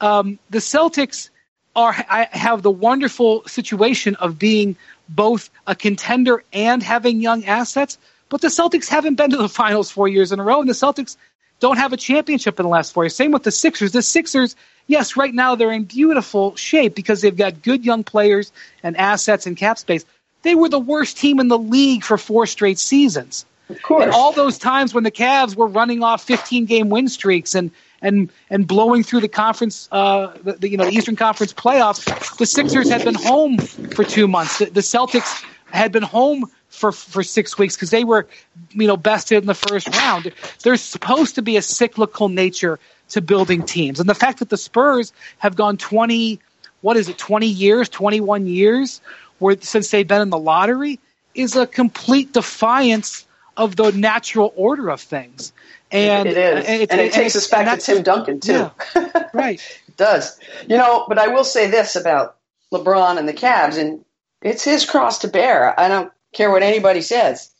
[0.00, 1.28] Um, the Celtics
[1.76, 4.76] are I have the wonderful situation of being
[5.08, 7.98] both a contender and having young assets.
[8.28, 10.74] But the Celtics haven't been to the finals four years in a row, and the
[10.74, 11.16] Celtics
[11.60, 13.14] don't have a championship in the last four years.
[13.14, 13.92] Same with the Sixers.
[13.92, 14.56] The Sixers,
[14.86, 19.46] yes, right now they're in beautiful shape because they've got good young players and assets
[19.46, 20.04] and cap space.
[20.42, 23.46] They were the worst team in the league for four straight seasons.
[23.70, 24.04] Of course.
[24.04, 27.70] And all those times when the Cavs were running off 15 game win streaks and
[28.04, 32.36] and and blowing through the conference, uh, the, the, you know, the Eastern Conference playoffs,
[32.36, 34.58] the Sixers had been home for two months.
[34.58, 38.28] The, the Celtics had been home for for six weeks because they were,
[38.72, 40.32] you know, bested in the first round.
[40.62, 44.58] There's supposed to be a cyclical nature to building teams, and the fact that the
[44.58, 46.38] Spurs have gone 20,
[46.82, 49.00] what is it, 20 years, 21 years,
[49.38, 51.00] where since they've been in the lottery,
[51.34, 55.52] is a complete defiance of the natural order of things.
[55.90, 58.70] And it is, and, and it takes us back to Tim Duncan too.
[58.94, 59.60] Yeah, right.
[59.86, 60.38] it does.
[60.68, 62.36] You know, but I will say this about
[62.72, 64.04] LeBron and the Cavs, and
[64.42, 65.78] it's his cross to bear.
[65.78, 67.50] I don't care what anybody says.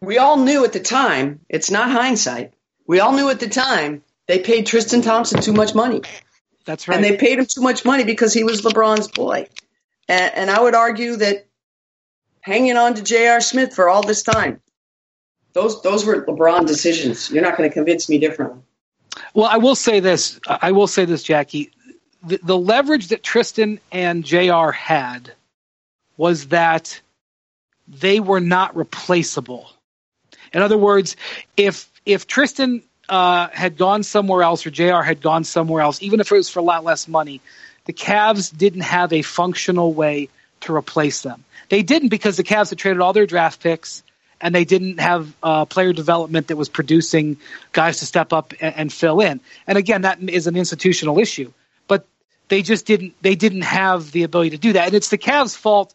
[0.00, 1.40] We all knew at the time.
[1.48, 2.54] It's not hindsight.
[2.86, 6.02] We all knew at the time they paid Tristan Thompson too much money,
[6.64, 6.96] That's right.
[6.96, 9.46] and they paid him too much money because he was LeBron's boy.
[10.08, 11.46] And, and I would argue that
[12.40, 13.40] hanging on to J.R.
[13.40, 14.60] Smith for all this time,
[15.60, 17.30] those those were LeBron decisions.
[17.30, 18.62] You're not going to convince me differently.
[19.34, 20.40] Well, I will say this.
[20.46, 21.70] I will say this, Jackie.
[22.22, 25.32] The, the leverage that Tristan and JR had
[26.16, 27.00] was that
[27.88, 29.70] they were not replaceable.
[30.52, 31.16] In other words,
[31.56, 36.20] if if Tristan uh, had gone somewhere else or JR had gone somewhere else, even
[36.20, 37.40] if it was for a lot less money,
[37.84, 40.28] the Cavs didn't have a functional way
[40.60, 41.44] to replace them.
[41.68, 44.02] They didn't because the Cavs had traded all their draft picks
[44.40, 47.36] and they didn't have uh, player development that was producing
[47.72, 49.40] guys to step up and, and fill in.
[49.66, 51.52] And again, that is an institutional issue,
[51.88, 52.06] but
[52.48, 54.86] they just didn't they didn't have the ability to do that.
[54.86, 55.94] And it's the Cavs' fault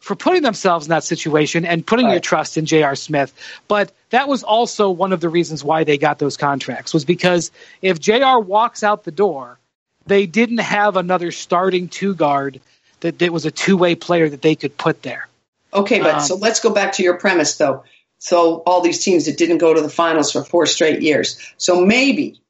[0.00, 2.22] for putting themselves in that situation and putting your Right.
[2.22, 2.94] trust in J.R.
[2.94, 3.32] Smith.
[3.68, 7.50] But that was also one of the reasons why they got those contracts was because
[7.80, 8.38] if J.R.
[8.38, 9.58] walks out the door,
[10.06, 12.60] they didn't have another starting two guard
[13.00, 15.26] that, that was a two way player that they could put there.
[15.74, 17.84] Okay, but Um, so let's go back to your premise though.
[18.18, 21.38] So all these teams that didn't go to the finals for four straight years.
[21.58, 22.40] So maybe,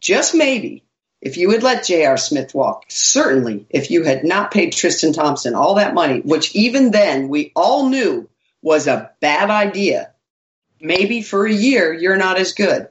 [0.00, 0.82] just maybe,
[1.20, 2.16] if you had let J.R.
[2.16, 6.90] Smith walk, certainly if you had not paid Tristan Thompson all that money, which even
[6.90, 8.28] then we all knew
[8.62, 10.10] was a bad idea,
[10.80, 12.88] maybe for a year you're not as good.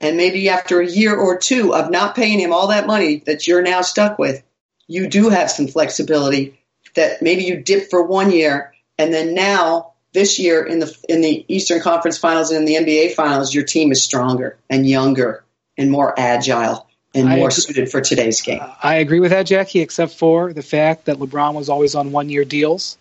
[0.00, 3.46] And maybe after a year or two of not paying him all that money that
[3.46, 4.42] you're now stuck with,
[4.86, 6.58] you do have some flexibility
[6.94, 8.69] that maybe you dip for one year
[9.00, 12.92] and then now this year in the in the Eastern Conference Finals and in the
[12.92, 15.44] NBA Finals, your team is stronger and younger
[15.78, 17.62] and more agile and I more agree.
[17.62, 18.60] suited for today's game.
[18.82, 22.28] I agree with that, Jackie, except for the fact that LeBron was always on one
[22.28, 22.98] year deals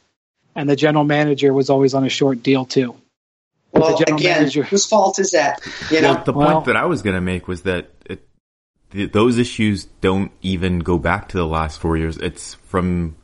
[0.56, 2.96] and the general manager was always on a short deal too.
[3.72, 5.62] Well, the again, manager- whose fault is that?
[5.92, 8.22] You know, Well, the Well- point that I was going to make was that it,
[8.92, 12.18] th those issues don't even go back to the last four years.
[12.18, 13.16] It's from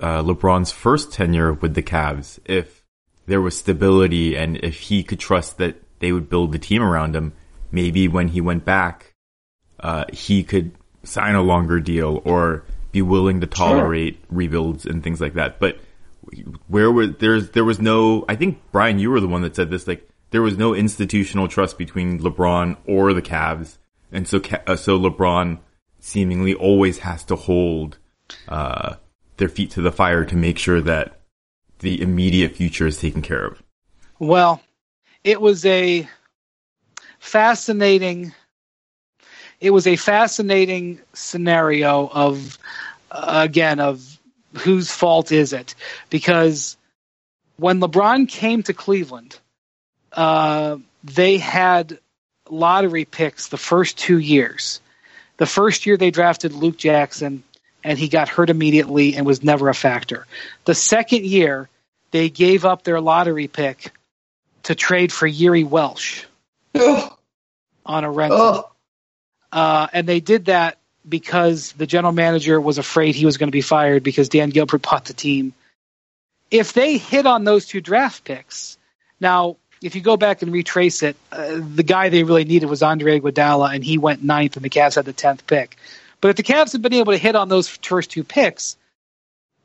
[0.00, 2.38] uh, LeBron's first tenure with the Cavs.
[2.44, 2.84] If
[3.26, 7.14] there was stability and if he could trust that they would build the team around
[7.16, 7.32] him,
[7.70, 9.14] maybe when he went back,
[9.80, 15.20] uh, he could sign a longer deal or be willing to tolerate rebuilds and things
[15.20, 15.58] like that.
[15.58, 15.78] But
[16.68, 19.70] where was there's there was no I think Brian you were the one that said
[19.70, 23.76] this like there was no institutional trust between LeBron or the Cavs
[24.10, 25.58] and so uh, so LeBron
[26.00, 27.98] seemingly always has to hold
[28.48, 28.96] uh,
[29.36, 31.20] their feet to the fire to make sure that
[31.80, 33.62] the immediate future is taken care of.
[34.18, 34.62] Well,
[35.22, 36.08] it was a
[37.18, 38.34] fascinating
[39.60, 42.58] it was a fascinating scenario of
[43.10, 44.20] uh, again of
[44.52, 45.74] whose fault is it
[46.10, 46.76] because
[47.56, 49.38] when LeBron came to Cleveland
[50.12, 51.98] uh, they had
[52.50, 54.82] lottery picks the first two years
[55.38, 57.42] the first year they drafted Luke Jackson
[57.84, 60.26] and he got hurt immediately and was never a factor
[60.64, 61.68] the second year
[62.10, 63.92] they gave up their lottery pick
[64.62, 66.24] to trade for Jiri Welsch
[67.84, 68.70] on a rental.
[69.52, 73.52] Uh, and they did that because the general manager was afraid he was going to
[73.52, 75.52] be fired because Dan Gilbert bought the team.
[76.50, 78.78] If they hit on those two draft picks,
[79.20, 82.82] now if you go back and retrace it, uh, the guy they really needed was
[82.82, 85.76] Andre Iguodala, and he went ninth, and the Cavs had the tenth pick.
[86.24, 88.78] But if the Cavs had been able to hit on those first two picks,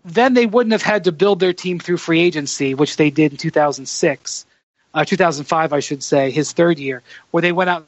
[0.04, 3.32] then they wouldn't have had to build their team through free agency, which they did
[3.32, 4.46] in 2006,
[4.94, 7.88] uh, 2005, I should say, his third year, where they went out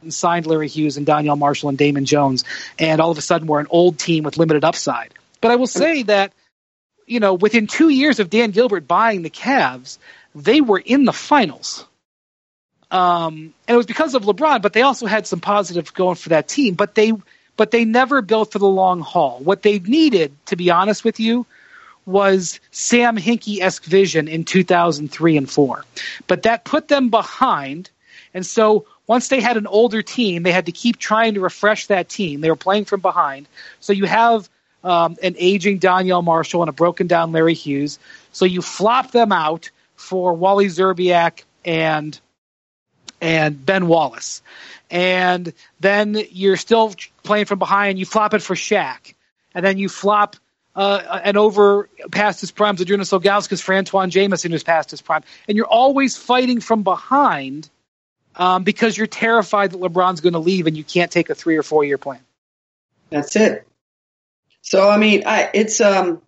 [0.00, 2.44] and signed Larry Hughes and Donyell Marshall and Damon Jones,
[2.78, 5.12] and all of a sudden we're an old team with limited upside.
[5.42, 6.32] But I will say that,
[7.04, 9.98] you know, within two years of Dan Gilbert buying the Cavs,
[10.34, 11.86] they were in the finals.
[12.90, 16.30] Um, and it was because of LeBron, but they also had some positive going for
[16.30, 16.76] that team.
[16.76, 17.12] But they
[17.56, 19.40] but they never built for the long haul.
[19.42, 21.46] What they needed, to be honest with you,
[22.06, 25.84] was Sam Hinkie esque vision in 2003 and 4.
[26.26, 27.90] But that put them behind.
[28.34, 31.86] And so once they had an older team, they had to keep trying to refresh
[31.86, 32.40] that team.
[32.40, 33.46] They were playing from behind.
[33.80, 34.48] So you have
[34.82, 37.98] um, an aging Donyell Marshall and a broken down Larry Hughes.
[38.32, 42.18] So you flop them out for Wally Szczerbiak and
[43.24, 44.42] and Ben Wallace.
[44.90, 47.98] And then you're still playing from behind.
[47.98, 49.14] You flop it for Shaq.
[49.54, 50.36] And then you flop
[50.76, 55.22] uh, and over past his prime, Zydrunas Ilgauskas for Antawn Jamison, who's past his prime.
[55.48, 57.70] And you're always fighting from behind
[58.36, 61.56] um, because you're terrified that LeBron's going to leave and you can't take a three
[61.56, 62.20] or four year plan.
[63.08, 63.66] That's it.
[64.60, 66.20] So I mean, I, it's um,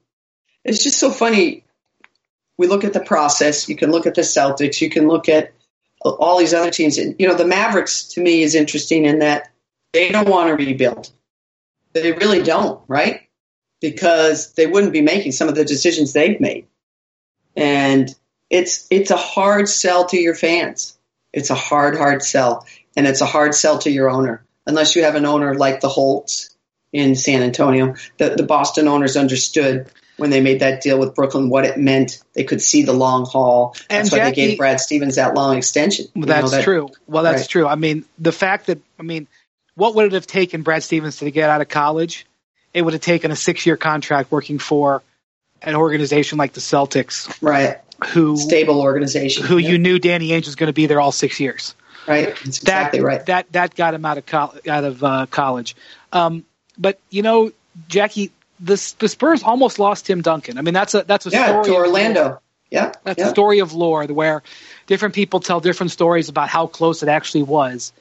[0.65, 1.65] it's just so funny.
[2.57, 3.69] We look at the process.
[3.69, 4.81] You can look at the Celtics.
[4.81, 5.53] You can look at
[6.13, 6.99] all these other teams.
[6.99, 9.51] And, you know, the Mavericks to me is interesting in that
[9.93, 11.11] they don't want to rebuild.
[11.93, 13.23] They really don't, right?
[13.81, 16.67] Because they wouldn't be making some of the decisions they've made.
[17.57, 18.15] And
[18.51, 20.99] it's it's a hard sell to your fans.
[21.33, 22.67] It's a hard, hard sell.
[22.97, 24.45] And it's a hard sell to your owner.
[24.67, 26.57] Unless you have an owner like the Holts
[26.93, 27.95] in San Antonio.
[28.19, 32.23] The the Boston owners understood when they made that deal with Brooklyn what it meant.
[32.35, 33.75] They could see the long haul.
[33.89, 36.07] That's And why Jackie- they gave Brad Stevens that long extension.
[36.15, 36.91] Well, that's that- true.
[37.07, 37.49] Well, that's right.
[37.49, 37.67] true.
[37.67, 39.27] I mean, the fact that I mean,
[39.75, 42.27] what would it have taken Brad Stevens to get out of college?
[42.73, 45.03] It would have taken a six-year contract working for
[45.63, 47.79] an organization like the Celtics, Right.
[48.09, 49.45] who Stable organization.
[49.47, 49.71] who Yep.
[49.71, 51.75] you knew Danny Ainge was going to be there all six years.
[52.07, 52.27] Right.
[52.29, 53.27] That's That exactly right.
[53.27, 55.75] that that got him out of col- out of uh, college.
[56.13, 56.45] Um,
[56.79, 57.51] but you know,
[57.89, 60.59] Jackie, the the Spurs almost lost Tim Duncan.
[60.59, 62.41] I mean, that's a that's a yeah, story to Orlando.
[62.71, 62.93] Yeah.
[63.05, 63.27] That's yeah.
[63.29, 64.43] a story of lore where
[64.87, 67.93] different people tell different stories about how close it actually was.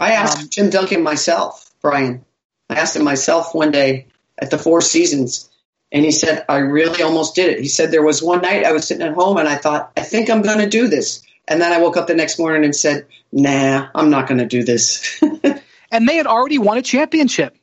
[0.00, 2.24] I asked Um, Tim Duncan myself, Brian.
[2.70, 4.06] I asked him myself one day
[4.38, 5.50] at the Four Seasons,
[5.92, 7.60] and he said, I really almost did it.
[7.60, 10.00] He said, There was one night I was sitting at home and I thought, I
[10.00, 11.22] think I'm going to do this.
[11.46, 14.46] And then I woke up the next morning and said, Nah, I'm not going to
[14.46, 15.22] do this.
[15.90, 17.56] And they had already won a championship.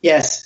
[0.00, 0.45] yes.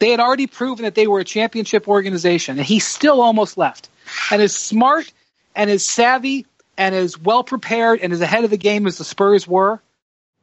[0.00, 3.88] They had already proven that they were a championship organization, and he still almost left.
[4.30, 5.12] And as smart
[5.56, 9.04] and as savvy and as well prepared and as ahead of the game as the
[9.04, 9.80] Spurs were,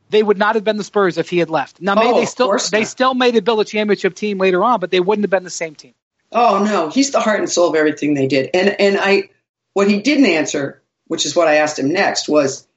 [0.10, 1.82] they would not have been the Spurs if he had left.
[1.82, 2.88] Now, maybe Oh, they still they not.
[2.88, 5.50] still may have built a championship team later on, but they wouldn't have been the
[5.50, 5.94] same team.
[6.32, 8.50] Oh no, he's the heart and soul of everything they did.
[8.54, 9.30] And and I
[9.74, 12.68] what he didn't answer, which is what I asked him next, was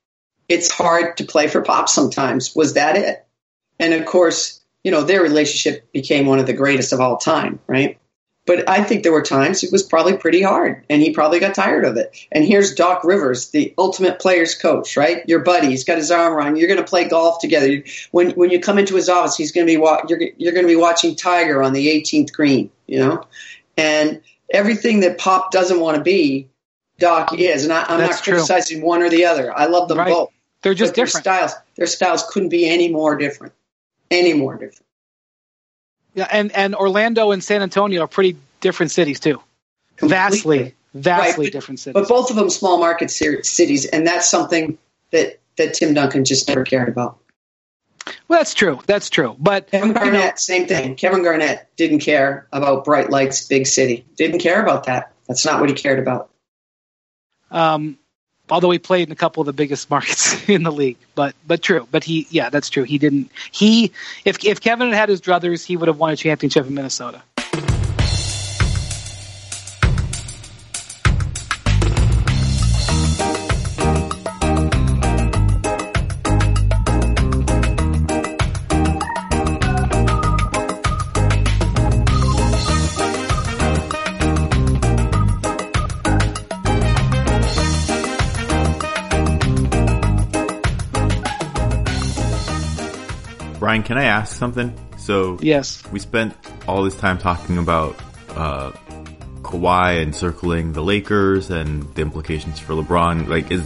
[0.48, 2.54] it's hard to play for Pop sometimes.
[2.54, 3.26] Was that it?
[3.80, 7.58] And of course, you know, their relationship became one of the greatest of all time,
[7.66, 7.98] right?
[8.46, 11.54] But I think there were times it was probably pretty hard and he probably got
[11.54, 12.16] tired of it.
[12.32, 15.22] And here's Doc Rivers, the ultimate players coach, right?
[15.28, 16.60] Your buddy, he's got his arm around you.
[16.60, 17.82] You're going to play golf together.
[18.10, 20.64] When when you come into his office, he's going to be wa- you're you're going
[20.64, 23.22] to be watching Tiger on the 18th green, you know?
[23.76, 26.48] And everything that Pop doesn't want to be,
[26.98, 27.64] Doc is.
[27.64, 28.32] And I, I'm That's not true.
[28.34, 29.54] criticizing one or the other.
[29.54, 30.08] I love them Right.
[30.08, 30.30] both.
[30.62, 31.24] They're just But their different.
[31.24, 33.52] styles, their styles couldn't be any more different.
[34.10, 34.84] Any more different.
[36.14, 39.40] Yeah, and and Orlando and San Antonio are pretty different cities too.
[40.00, 40.74] Vastly, Completely.
[40.94, 41.94] vastly Right, but- different cities.
[41.94, 44.78] But both of them small market ci- cities, and that's something
[45.10, 47.18] that, that Tim Duncan just never cared about.
[48.28, 48.80] well, that's true.
[48.86, 49.36] That's true.
[49.38, 50.94] But Kevin you know, Garnett, same thing.
[50.96, 54.06] Kevin Garnett didn't care about bright lights, big city.
[54.16, 55.12] Didn't care about that.
[55.26, 56.30] That's not what he cared about.
[57.50, 57.98] um,
[58.50, 61.62] although he played in a couple of the biggest markets in the league, but but
[61.62, 61.86] true.
[61.90, 62.84] But he, yeah, that's true.
[62.84, 63.30] He didn't.
[63.52, 63.92] He
[64.24, 67.22] if if Kevin had had his druthers, he would have won a championship in Minnesota.
[93.88, 94.78] Can I ask something?
[94.98, 95.82] So Yes.
[95.90, 96.36] we spent
[96.68, 97.96] all this time talking about
[98.36, 98.72] uh,
[99.40, 103.28] Kawhi and circling the Lakers and the implications for LeBron.
[103.28, 103.64] Like, is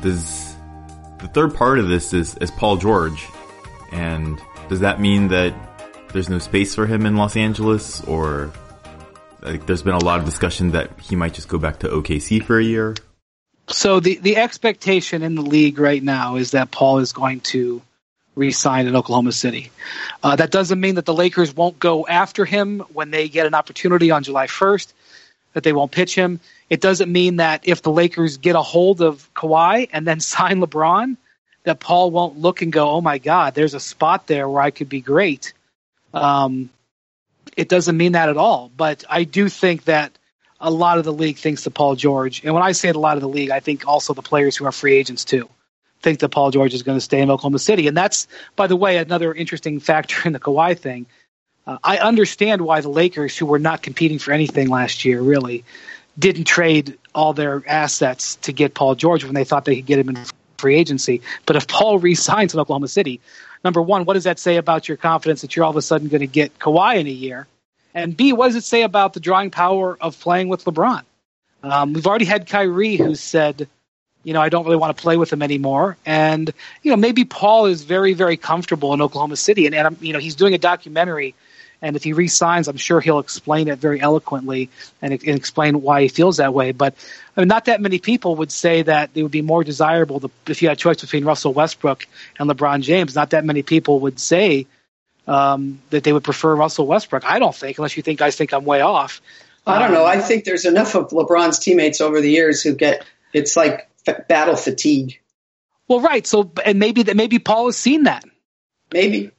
[0.00, 0.54] does
[1.18, 3.26] the third part of this is is Paul George,
[3.90, 5.52] and does that mean that
[6.12, 8.52] there's no space for him in Los Angeles, or
[9.42, 12.44] like there's been a lot of discussion that he might just go back to OKC
[12.44, 12.94] for a year?
[13.66, 17.82] So the the expectation in the league right now is that Paul is going to
[18.34, 19.70] re-sign in Oklahoma City.
[20.22, 23.54] Uh, that doesn't mean that the Lakers won't go after him when they get an
[23.54, 24.92] opportunity on July 1st.
[25.52, 26.40] That they won't pitch him.
[26.68, 30.60] It doesn't mean that if the Lakers get a hold of Kawhi and then sign
[30.60, 31.16] LeBron,
[31.62, 34.70] that Paul won't look and go, "Oh my God, there's a spot there where I
[34.70, 35.52] could be great."
[36.12, 36.70] Um,
[37.56, 38.70] it doesn't mean that at all.
[38.76, 40.12] But I do think that
[40.60, 43.16] a lot of the league thinks that Paul George, and when I say a lot
[43.16, 45.48] of the league, I think also the players who are free agents too,
[46.04, 47.88] think that Paul George is going to stay in Oklahoma City.
[47.88, 51.06] And that's, by the way, another interesting factor in the Kawhi thing.
[51.66, 55.64] Uh, I understand why the Lakers, who were not competing for anything last year, really
[56.16, 59.98] didn't trade all their assets to get Paul George when they thought they could get
[59.98, 60.24] him in
[60.58, 61.22] free agency.
[61.46, 63.20] But if Paul re-signs in Oklahoma City,
[63.64, 66.08] number one, what does that say about your confidence that you're all of a sudden
[66.08, 67.46] going to get Kawhi in a year?
[67.94, 71.02] And B, what does it say about the drawing power of playing with LeBron?
[71.62, 73.68] Um, we've already had Kyrie who said,
[74.24, 75.96] you know, I don't really want to play with him anymore.
[76.04, 76.50] And,
[76.82, 79.66] you know, maybe Paul is very, very comfortable in Oklahoma City.
[79.66, 81.34] And, and you know, he's doing a documentary.
[81.82, 84.70] And if he resigns, I'm sure he'll explain it very eloquently
[85.02, 86.72] and, and explain why he feels that way.
[86.72, 86.94] But
[87.36, 90.30] I mean, not that many people would say that it would be more desirable to,
[90.46, 92.06] if you had a choice between Russell Westbrook
[92.38, 93.14] and LeBron James.
[93.14, 94.66] Not that many people would say
[95.26, 97.24] um, that they would prefer Russell Westbrook.
[97.26, 99.20] I don't think, unless you think guys think I'm way off.
[99.66, 100.04] I don't know.
[100.04, 104.28] I think there's enough of LeBron's teammates over the years who get it's like f-
[104.28, 105.20] battle fatigue.
[105.88, 106.26] Well, right.
[106.26, 108.24] So, and maybe that maybe Paul has seen that.
[108.92, 109.30] Maybe.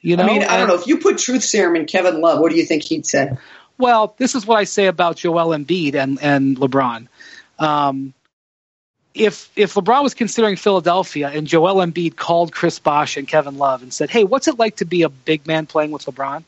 [0.00, 0.74] You know, I mean, I don't know.
[0.74, 3.30] If you put truth serum in Kevin Love, what do you think he'd say?
[3.78, 7.06] Well, this is what I say about Joel Embiid and and LeBron.
[7.58, 8.12] Um,
[9.14, 13.82] if if LeBron was considering Philadelphia and Joel Embiid called Chris Bosh and Kevin Love
[13.82, 16.44] and said, "Hey, what's it like to be a big man playing with LeBron?"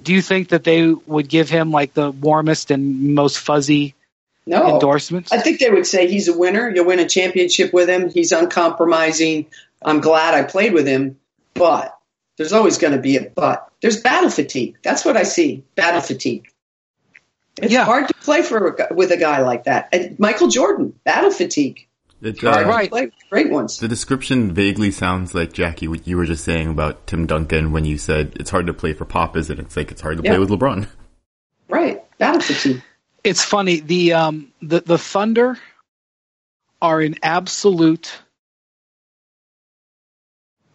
[0.00, 3.94] Do you think that they would give him like the warmest and most fuzzy
[4.48, 4.74] No.
[4.74, 5.30] endorsements?
[5.32, 6.68] I think they would say he's a winner.
[6.68, 8.10] You'll win a championship with him.
[8.10, 9.46] He's uncompromising.
[9.82, 11.18] I'm glad I played with him,
[11.54, 11.96] but
[12.36, 13.68] there's always going to be a but.
[13.82, 14.76] There's battle fatigue.
[14.82, 15.64] That's what I see.
[15.76, 16.48] Battle fatigue.
[17.60, 17.84] It's Yeah.
[17.84, 19.88] hard to play for a, with a guy like that.
[19.92, 21.86] And Michael Jordan, battle fatigue.
[22.20, 22.90] It, Hard uh, to Right.
[22.90, 23.78] play with great ones.
[23.78, 27.84] The description vaguely sounds like Jackie, what you were just saying about Tim Duncan when
[27.84, 29.62] you said it's hard to play for Pop, isn't it?
[29.66, 30.32] It's like it's hard to Yeah.
[30.32, 30.88] play with LeBron.
[31.68, 32.02] Right.
[32.18, 32.82] Battle fatigue.
[33.28, 35.58] It's funny the um the the thunder
[36.80, 38.18] are in absolute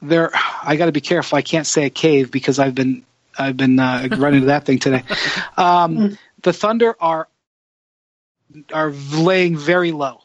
[0.01, 0.31] they're
[0.63, 3.05] i got to be careful i can't say a cave because i've been
[3.37, 5.03] i've been uh, running to that thing today
[5.57, 7.27] um the thunder are
[8.71, 10.19] are laying very low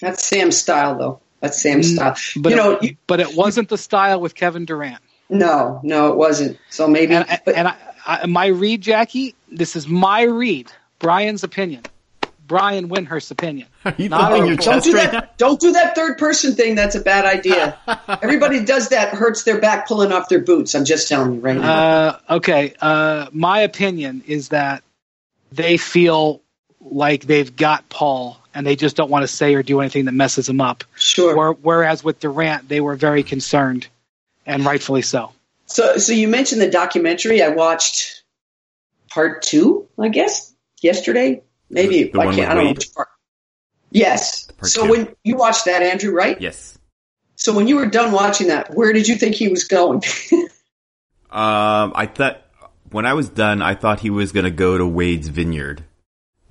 [0.00, 1.20] That's Sam's style, though.
[1.40, 2.12] That's Sam's style.
[2.12, 5.78] Mm, but you know, it, you- but it wasn't the style with kevin durant no,
[5.82, 6.56] no, it wasn't.
[6.70, 7.14] So maybe.
[7.14, 11.82] and, but- and I, I, my read jackie this is my read brian's opinion
[12.46, 15.38] brian Windhorst's opinion you Not thumping a- don't do right that.
[15.38, 16.74] Don't do that third person thing.
[16.74, 17.78] That's a bad idea.
[18.22, 19.10] Everybody does that.
[19.14, 20.74] Hurts their back pulling off their boots.
[20.74, 21.72] I'm just telling you right now.
[21.72, 22.74] Uh, okay.
[22.80, 24.82] Uh, my opinion is that
[25.52, 26.42] they feel
[26.80, 30.12] like they've got Paul and they just don't want to say or do anything that
[30.12, 30.82] messes him up.
[30.96, 31.36] sure.
[31.36, 33.86] Where, whereas with Durant, they were very concerned,
[34.44, 35.32] and rightfully so.
[35.66, 37.42] So, so you mentioned the documentary.
[37.42, 38.24] I watched
[39.08, 40.52] part two, I guess,
[40.82, 41.42] yesterday.
[41.70, 42.50] Maybe The I can't.
[42.50, 43.08] I don't know which part.
[43.90, 44.46] Yes.
[44.46, 44.90] Part so two.
[44.90, 46.40] when you watched that, Andrew, right?
[46.40, 46.78] Yes.
[47.36, 50.02] So when you were done watching that, where did you think he was going?
[51.30, 52.42] Um, I thought
[52.90, 55.84] when I was done, I thought he was gonna go to Wade's Vineyard.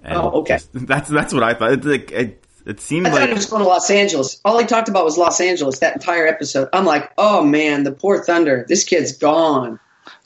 [0.03, 0.55] And Oh, okay.
[0.57, 1.71] just- that's that's what I thought.
[1.73, 4.39] It's like it, it seemed I thought like he was going to Los Angeles.
[4.45, 6.69] All he talked about was Los Angeles that entire episode.
[6.73, 8.65] I'm like, oh man, the poor Thunder.
[8.67, 9.79] This kid's gone.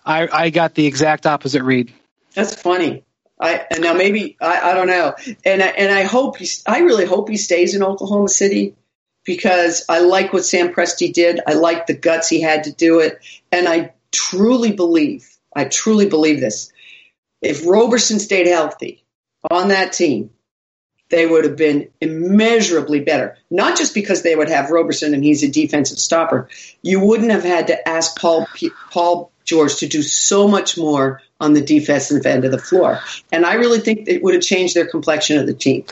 [0.06, 1.94] I, I got the exact opposite read.
[2.34, 3.06] That's funny.
[3.42, 5.16] I and now maybe I, I don't know.
[5.44, 6.64] And I, and I hope he's.
[6.66, 8.76] I really hope he stays in Oklahoma City
[9.26, 11.40] because I like what Sam Presti did.
[11.48, 13.20] I like the guts he had to do it,
[13.52, 15.28] and I truly believe.
[15.56, 16.72] I truly believe this.
[17.42, 19.04] If Roberson stayed healthy
[19.50, 20.30] on that team,
[21.10, 23.38] they would have been immeasurably better.
[23.50, 26.50] Not just because they would have Roberson and he's a defensive stopper.
[26.82, 28.48] You wouldn't have had to ask Paul
[28.92, 33.00] Paul George to do so much more on the defensive end of the floor.
[33.32, 35.84] And I really think it would have changed their complexion of the team.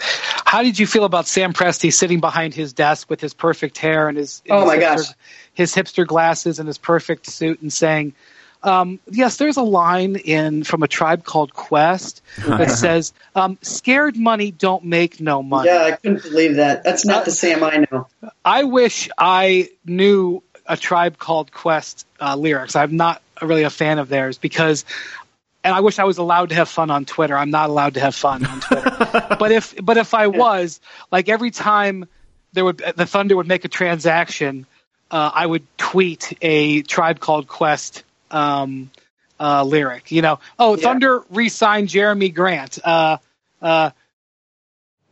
[0.46, 4.08] How did you feel about Sam Presti sitting behind his desk with his perfect hair
[4.08, 5.08] and his, Oh, his my hipster, gosh.
[5.54, 8.14] his hipster glasses and his perfect suit and saying,
[8.62, 14.18] um, "Yes, there's a line in from a tribe called Quest that says, um, scared
[14.18, 16.84] money don't make no money.'" Yeah, I couldn't believe that.
[16.84, 18.08] That's not the Sam I know.
[18.46, 22.76] I wish I knew a tribe called Quest uh, lyrics.
[22.76, 24.84] I'm not really a fan of theirs because,
[25.64, 27.38] and I wish I was allowed to have fun on Twitter.
[27.38, 28.90] I'm not allowed to have fun on Twitter.
[29.40, 30.80] but if but if I was,
[31.12, 32.08] like every time
[32.54, 34.66] there would the Thunder would make a transaction,
[35.12, 38.90] uh, I would tweet a tribe called Quest um,
[39.40, 40.12] uh, lyric.
[40.12, 40.84] You know, oh Yeah.
[40.84, 42.80] Thunder re-signed Jerami Grant.
[42.84, 43.18] Uh,
[43.62, 43.92] uh,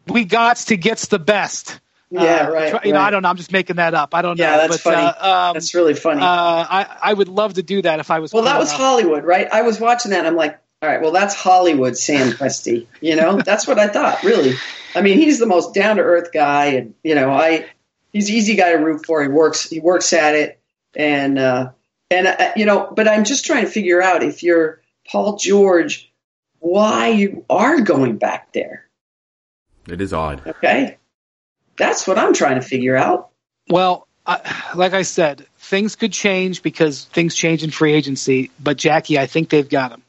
[0.07, 1.79] we gots to gets the best.
[2.09, 3.01] Yeah, Uh, right, try- You know.
[3.01, 3.29] I don't know.
[3.29, 4.15] I'm just making that up.
[4.15, 4.57] I don't Yeah, know.
[4.59, 5.07] that's but, funny.
[5.07, 6.21] Uh, um, That's really funny.
[6.21, 8.31] uh, I I would love to do that if I was.
[8.33, 9.47] well, that was on a- Hollywood, right?
[9.51, 10.19] I was watching that.
[10.19, 12.87] and I'm like, all right, well, that's Hollywood, Sam Presti.
[13.01, 14.23] You know, that's what I thought.
[14.23, 14.53] Really,
[14.95, 17.65] I mean, he's the most down to earth guy, and you know, I
[18.13, 19.21] he's an easy guy to root for.
[19.21, 20.61] He works he works at it,
[20.95, 21.71] and uh,
[22.09, 26.09] and uh, you know, but I'm just trying to figure out if you're Paul George,
[26.59, 28.85] why you are going back there.
[29.89, 30.41] It is odd.
[30.45, 30.97] Okay,
[31.77, 33.29] that's what I'm trying to figure out.
[33.69, 38.51] Well, I, like I said, things could change because things change in free agency.
[38.59, 40.03] But Jackie, I think they've got him.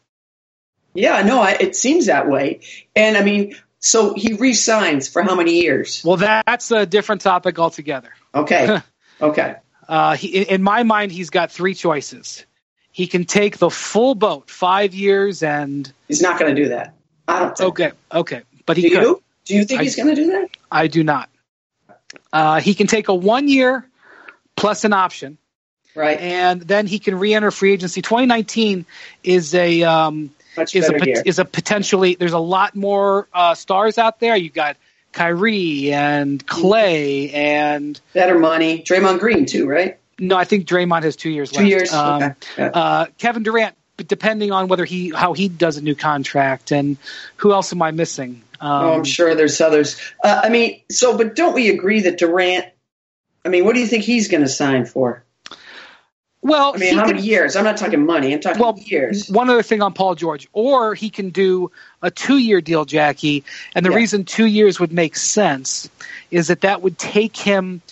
[0.95, 2.61] Yeah, no, I, it seems that way.
[2.97, 6.03] And I mean, so he re-signs for how many years?
[6.05, 8.11] Well, that's a different topic altogether.
[8.35, 8.81] Okay,
[9.21, 9.57] okay,
[9.89, 12.45] Uh, he, in my mind, he's got three choices.
[12.91, 16.95] He can take the full boat, five years, and he's not going to do that.
[17.29, 17.69] I don't think.
[17.71, 19.03] okay, okay, but Do he could.
[19.03, 19.23] you?
[19.45, 20.49] Do you think I- he's going to do that?
[20.71, 21.29] I do not.
[22.33, 23.87] Uh, he can take a one year
[24.57, 25.39] plus an option,
[25.95, 28.03] Right, and then he can re-enter free agency.
[28.03, 28.85] 2019
[29.25, 31.23] is a um, is a year.
[31.25, 32.15] is a potentially.
[32.15, 34.37] There's a lot more uh, stars out there.
[34.37, 34.77] You've got
[35.13, 38.83] Kyrie and Clay, and better money.
[38.83, 39.99] Draymond Green too, right?
[40.21, 41.71] no, I think Draymond has two years Two left.
[41.71, 41.93] years.
[41.93, 42.35] Um, okay.
[42.59, 42.67] Yeah.
[42.75, 43.75] uh, Kevin Durant,
[44.07, 46.97] depending on whether he how he does a new contract, and
[47.37, 48.43] who else am I missing?
[48.61, 50.01] Um, oh, I'm sure there's others.
[50.23, 52.67] Uh, I mean, so but don't we agree that Durant?
[53.45, 55.25] I mean, what do you think he's going to sign for?
[56.41, 57.57] Well, I mean, how can- many years?
[57.57, 58.33] I'm not talking money.
[58.33, 59.29] I'm talking Well, years.
[59.29, 61.71] One other thing on Paul George, or he can do
[62.01, 63.43] a two-year deal, Jackie.
[63.75, 63.97] And the Yeah.
[63.97, 65.89] reason two years would make sense
[66.31, 67.83] is that that would take him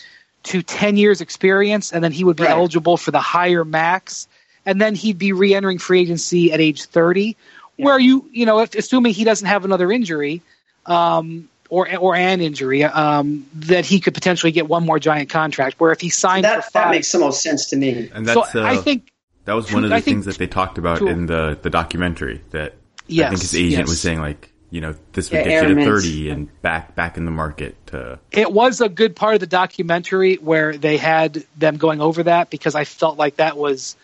[0.45, 2.53] to ten years experience, and then he would be Right.
[2.53, 4.29] eligible for the higher max,
[4.67, 7.37] and then he'd be re-entering free agency at age thirty,
[7.77, 10.43] where you you know, if, assuming he doesn't have another injury.
[10.85, 15.81] Um, or, or an injury, um, that he could potentially get one more giant contract.
[15.81, 18.09] Where if he signed That for that makes the most sense to me.
[18.15, 19.13] And so that's uh, I think
[19.47, 21.59] that was one of the I think things that they talked about to- in the
[21.61, 22.43] the documentary.
[22.51, 22.75] That
[23.11, 23.89] I think his agent yes.
[23.89, 27.17] was saying like, you know, this would Yeah, get you to thirty and back back
[27.17, 31.45] in the market to it was a good part of the documentary where they had
[31.57, 33.97] them going over that because I felt like that was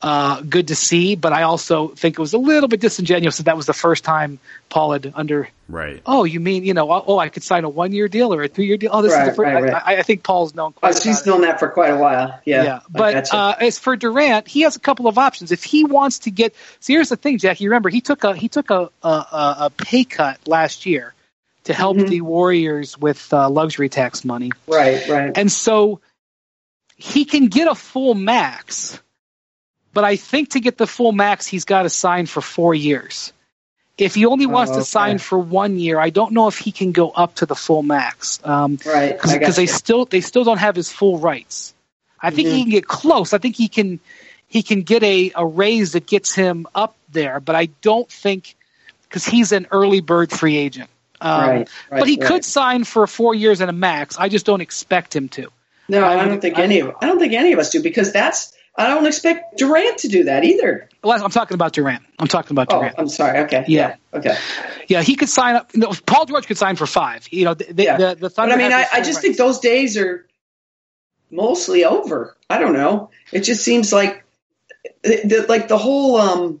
[0.00, 3.44] uh, good to see, but I also think it was a little bit disingenuous that
[3.44, 4.38] that was the first time
[4.68, 5.48] Paul had under.
[5.68, 6.00] right.
[6.06, 6.88] Oh, you mean you know?
[6.90, 8.90] Oh, I could sign a one year deal or a three year deal.
[8.92, 9.54] Oh, this Right, is the first.
[9.54, 9.82] right, right.
[9.84, 11.02] I, I think Paul's known Oh, quite.
[11.02, 11.30] he's about it.
[11.30, 12.38] known that for quite a while.
[12.44, 13.36] Yeah, Yeah, I but gotcha.
[13.36, 15.50] uh, as for Durant, he has a couple of options.
[15.50, 17.66] If he wants to get, see, here's the thing, Jackie.
[17.66, 21.12] Remember he took a he took a a, a a pay cut last year
[21.64, 22.08] to help Mhm.
[22.08, 24.52] the Warriors with uh, luxury tax money.
[24.68, 25.36] right, right.
[25.36, 26.00] And so
[26.96, 29.00] he can get a full max,
[29.98, 33.32] but I think to get the full max, he's got to sign for four years.
[33.96, 36.70] If he only wants Oh, to sign for one year, I don't know if he
[36.70, 40.58] can go up to the full max um, Right, because they still they still don't
[40.58, 41.74] have his full rights.
[42.22, 42.56] I think Mm-hmm.
[42.56, 43.32] he can get close.
[43.32, 43.98] I think he can
[44.46, 48.54] he can get a, a raise that gets him up there, but I don't think
[49.02, 50.90] because he's an early bird free agent.
[51.20, 51.50] Um, Right,
[51.90, 52.28] right, but he right.
[52.28, 54.16] could sign for four years and a max.
[54.16, 55.48] I just don't expect him to.
[55.88, 57.82] No, I I, don't think I- any of I don't think any of us do
[57.82, 60.88] because that's I don't expect Durant to do that either.
[61.02, 62.04] Well, I'm talking about Durant.
[62.18, 62.94] I'm talking about Durant.
[62.96, 63.40] Oh, I'm sorry.
[63.40, 63.64] Okay.
[63.66, 63.96] Yeah.
[64.14, 64.36] Okay.
[64.86, 65.74] yeah, he could sign up.
[65.74, 67.26] No, Paul George could sign for five.
[67.32, 67.96] You know, the, the, Yeah.
[67.96, 68.54] the, the But Thunder.
[68.54, 69.20] I mean, I, I just rights.
[69.20, 70.26] think those days are
[71.30, 72.36] mostly over.
[72.48, 73.10] I don't know.
[73.32, 74.24] It just seems like
[75.02, 76.60] the, the, like the whole um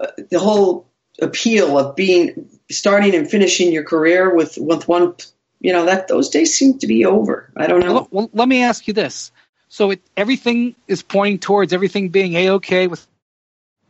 [0.00, 0.88] uh, the whole
[1.20, 5.14] appeal of being starting and finishing your career with with one
[5.60, 7.50] you know that those days seem to be over.
[7.56, 7.92] I don't know.
[7.94, 9.32] Well, well, let me ask you this.
[9.68, 13.06] So it, everything is pointing towards everything being a okay with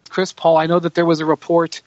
[0.08, 0.56] Chris Paul.
[0.56, 1.82] I know that there was a report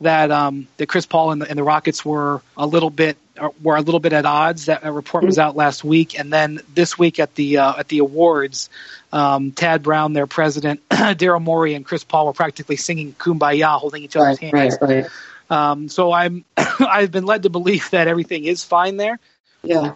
[0.00, 3.50] that um, that Chris Paul and the, and the Rockets were a little bit uh,
[3.62, 4.66] were a little bit at odds.
[4.66, 7.98] That report was out last week, and then this week at the uh, at the
[7.98, 8.68] awards,
[9.12, 14.02] um, Tad Brown, their president, Daryl Morey, and Chris Paul were practically singing "Kumbaya," holding
[14.02, 14.78] each other's Right, hands.
[14.80, 15.10] right, right.
[15.50, 19.18] Um, so I'm I've been led to believe that everything is fine there.
[19.62, 19.94] Yeah.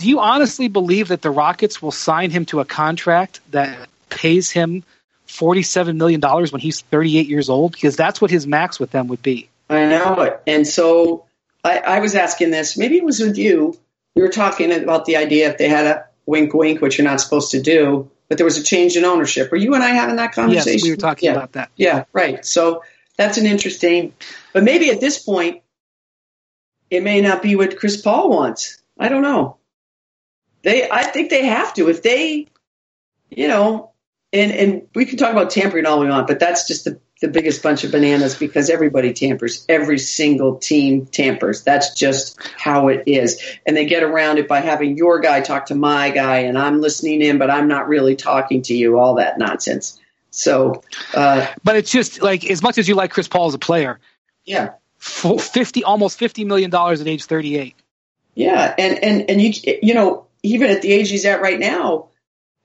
[0.00, 4.50] Do you honestly believe that the Rockets will sign him to a contract that pays
[4.50, 4.82] him
[5.28, 7.72] $47 million when he's 38 years old?
[7.72, 9.50] Because that's what his max with them would be.
[9.68, 10.42] I know it.
[10.46, 11.26] And so
[11.62, 13.78] I, I was asking this, maybe it was with you.
[14.16, 17.20] We were talking about the idea if they had a wink wink, which you're not
[17.20, 19.50] supposed to do, but there was a change in ownership.
[19.50, 20.72] Were you and I having that conversation?
[20.72, 21.36] Yes, we were talking yeah.
[21.36, 21.70] about that.
[21.76, 22.42] Yeah, right.
[22.46, 22.82] So
[23.18, 24.14] that's an interesting,
[24.54, 25.60] but maybe at this point,
[26.88, 28.82] it may not be what Chris Paul wants.
[28.98, 29.58] I don't know.
[30.62, 31.88] They, I think they have to.
[31.88, 32.46] If they,
[33.30, 33.90] you know,
[34.32, 37.28] and and we can talk about tampering all we want, but that's just the the
[37.28, 39.64] biggest bunch of bananas because everybody tampers.
[39.68, 41.62] Every single team tampers.
[41.62, 43.42] That's just how it is.
[43.66, 46.80] And they get around it by having your guy talk to my guy, and I'm
[46.80, 48.98] listening in, but I'm not really talking to you.
[48.98, 49.98] All that nonsense.
[50.30, 50.82] So,
[51.14, 53.98] uh, But it's just like as much as you like Chris Paul as a player,
[54.44, 57.74] yeah, fifty almost fifty million dollars at age thirty eight.
[58.34, 62.08] yeah, and and and you you know even at the age he's at right now,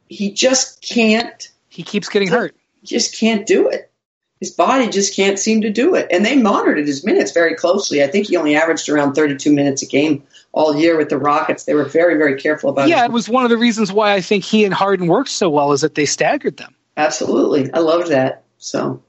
[0.08, 2.56] he just can't He keeps getting hurt.
[2.82, 3.92] He just can't do it.
[4.40, 6.08] His body just can't seem to do it.
[6.12, 8.04] And they monitored his minutes very closely.
[8.04, 11.64] I think he only averaged around 32 minutes a game all year with the Rockets.
[11.64, 13.06] They were very, very careful about Yeah, it.
[13.06, 15.72] it was one of the reasons why I think he and Harden worked so well
[15.72, 16.76] is that they staggered them.
[16.98, 17.72] Absolutely.
[17.74, 18.44] I loved that.
[18.58, 19.02] So,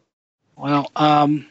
[0.56, 1.46] Well, um,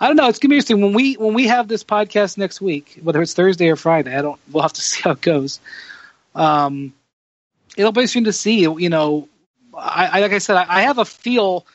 [0.00, 0.28] I don't know.
[0.28, 3.34] It's gonna be interesting when we when we have this podcast next week, whether it's
[3.34, 4.14] Thursday or Friday.
[4.16, 4.40] I don't.
[4.50, 5.60] We'll have to see how it goes.
[6.34, 6.94] Um,
[7.76, 8.60] it'll be interesting to see.
[8.60, 9.28] You know,
[9.76, 11.66] I, I like I said, I, I have a feel.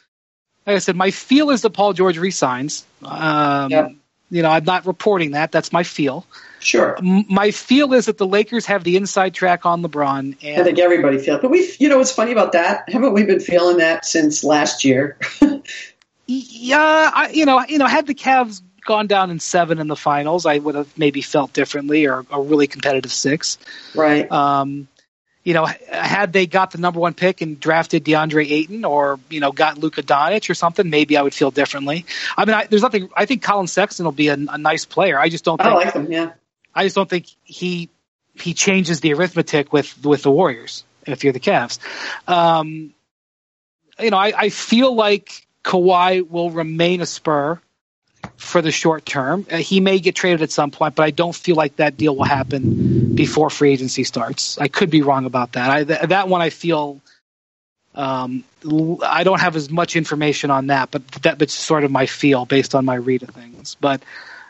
[0.65, 2.85] Like I said, my feel is that Paul George resigns.
[3.03, 3.91] Um, Yep.
[4.29, 5.53] You know, I'm not reporting that.
[5.53, 6.25] That's my feel.
[6.59, 6.97] sure.
[7.01, 10.79] My feel is that the Lakers have the inside track on LeBron, And I think
[10.79, 11.39] everybody feels.
[11.41, 12.89] But we, you know, what's funny about that?
[12.89, 15.17] Haven't we been feeling that since last year?
[16.29, 19.95] Yeah, I, you know, you know, had the Cavs gone down in seven in the
[19.95, 23.59] finals, I would have maybe felt differently, or a really competitive six.
[23.93, 24.31] right.
[24.31, 24.87] Um,
[25.43, 29.39] you know, had they got the number one pick and drafted DeAndre Ayton, or you
[29.39, 32.05] know, got Luka Doncic or something, maybe I would feel differently.
[32.35, 33.09] I mean, I, there's nothing.
[33.15, 35.17] I think Collin Sexton will be a, a nice player.
[35.17, 35.75] I just don't I think.
[35.75, 36.11] like them.
[36.11, 36.31] Yeah.
[36.75, 37.89] I just don't think he
[38.33, 40.83] he changes the arithmetic with with the Warriors.
[41.05, 41.79] If you're the Cavs,
[42.27, 42.93] um,
[43.97, 47.61] you know, I, I feel like Kawhi will remain a Spur
[48.35, 49.45] for the short term.
[49.49, 52.15] Uh, he may get traded at some point, but I don't feel like that deal
[52.15, 54.57] will happen before free agency starts.
[54.57, 55.69] I could be wrong about that.
[55.69, 57.01] I, th- that one I feel.
[57.95, 58.43] Um,
[59.03, 62.45] I don't have as much information on that, but that, that's sort of my feel
[62.45, 63.75] based on my read of things.
[63.79, 64.03] But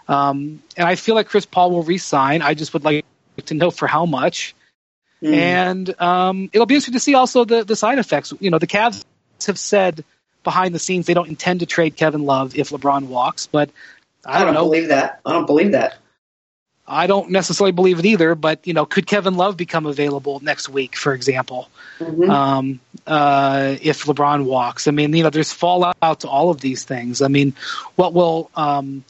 [0.08, 2.42] um, and I feel like Chris Paul will resign.
[2.42, 3.06] I just would like
[3.46, 4.56] to know for how much.
[5.22, 5.34] Mm.
[5.34, 8.34] And um, it'll be interesting to see also the, the side effects.
[8.40, 9.04] You know, the Cavs
[9.46, 10.04] have said
[10.48, 13.70] behind the scenes they don't intend to trade Kevin Love if LeBron walks, but
[14.26, 14.64] I don't know.
[14.64, 15.20] believe that.
[15.26, 15.98] I don't believe that.
[16.88, 20.70] I don't necessarily believe it either, but you know, could Kevin Love become available next
[20.70, 21.68] week, for example,
[22.00, 22.30] Mhm.
[22.30, 24.88] um, uh, if LeBron walks?
[24.88, 27.22] I mean, you know, there's fallout to all of these things.
[27.22, 27.54] I mean,
[27.98, 29.04] what will, um,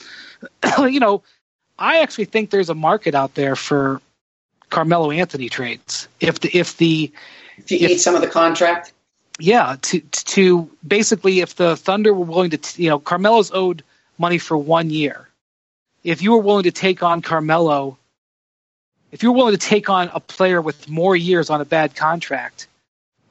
[0.79, 1.21] you know,
[1.77, 4.01] I actually think there's a market out there for
[4.71, 6.07] Carmelo Anthony trades.
[6.19, 7.11] If the if the
[7.59, 8.91] if you if- eat some of the contract,
[9.39, 13.83] yeah to to basically if the Thunder were willing to you know Carmelo's owed
[14.17, 15.27] money for one year.
[16.03, 17.97] If you were willing to take on Carmelo,
[19.11, 21.95] if you were willing to take on a player with more years on a bad
[21.95, 22.67] contract,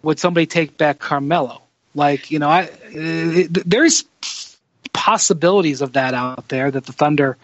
[0.03, 1.63] would somebody take back Carmelo?
[1.95, 4.05] Like you know, I uh, there's
[4.93, 7.37] possibilities of that out there that the Thunder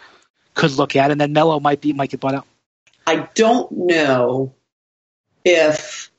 [0.54, 2.46] could look at, and then Melo might be might get bought out.
[3.06, 4.54] I don't know
[5.44, 6.10] if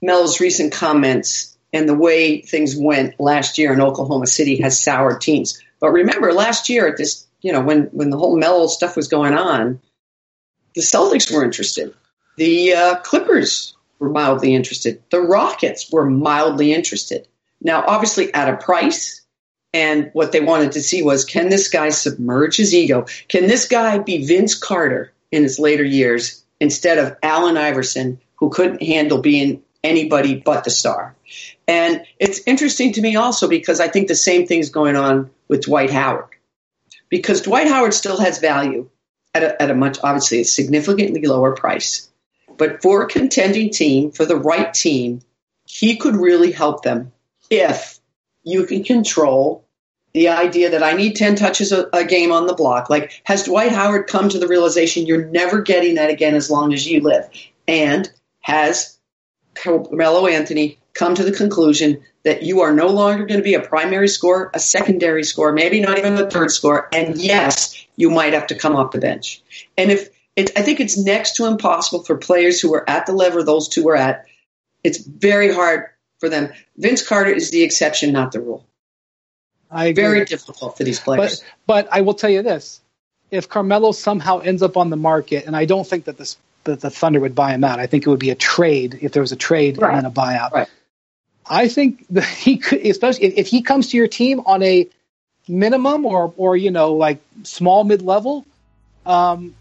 [0.00, 5.20] Mel's recent comments and the way things went last year in Oklahoma City has soured
[5.20, 5.60] teams.
[5.80, 9.08] But remember, last year at this, you know, when when the whole Melo stuff was
[9.08, 9.80] going on,
[10.74, 11.94] the Celtics were interested.
[12.36, 15.02] The uh, Clippers were mildly interested.
[15.10, 17.28] The Rockets were mildly interested.
[17.60, 19.20] Now, obviously, at a price.
[19.74, 23.06] And what they wanted to see was can this guy submerge his ego?
[23.28, 28.50] Can this guy be Vince Carter in his later years instead of Allen Iverson, who
[28.50, 31.14] couldn't handle being anybody but the star?
[31.66, 35.30] And it's interesting to me also because I think the same thing is going on
[35.48, 36.28] with Dwight Howard.
[37.08, 38.88] Because Dwight Howard still has value
[39.34, 42.10] at a, at a much, obviously, a significantly lower price.
[42.56, 45.22] But for a contending team, for the right team,
[45.66, 47.12] he could really help them
[47.50, 47.98] if
[48.44, 49.64] you can control
[50.12, 52.90] the idea that I need 10 touches a, a, game on the block.
[52.90, 56.74] Like, has Dwight Howard come to the realization you're never getting that again as long
[56.74, 57.28] as you live?
[57.66, 58.10] And
[58.40, 58.98] has
[59.54, 63.60] Carmelo Anthony come to the conclusion that you are no longer going to be a
[63.60, 68.32] primary scorer, a secondary scorer, maybe not even a third scorer, and yes, you might
[68.32, 69.42] have to come off the bench.
[69.76, 73.12] And if it, I think it's next to impossible for players who are at the
[73.12, 74.26] level those two are at,
[74.84, 75.86] it's very hard
[76.20, 76.52] for them.
[76.76, 78.66] Vince Carter is the exception, not the rule.
[79.70, 80.02] I agree.
[80.02, 81.42] Very difficult for these players.
[81.66, 82.80] But but I will tell you this:
[83.30, 86.80] if Carmelo somehow ends up on the market, and I don't think that this that
[86.80, 87.78] the Thunder would buy him out.
[87.80, 89.94] I think it would be a trade if there was a trade Right.
[89.94, 90.52] and then a buyout.
[90.52, 90.68] Right.
[91.48, 94.88] I think that he could, especially if, he comes to your team on a
[95.48, 98.46] minimum or or you know like small mid level.
[99.04, 99.54] Um,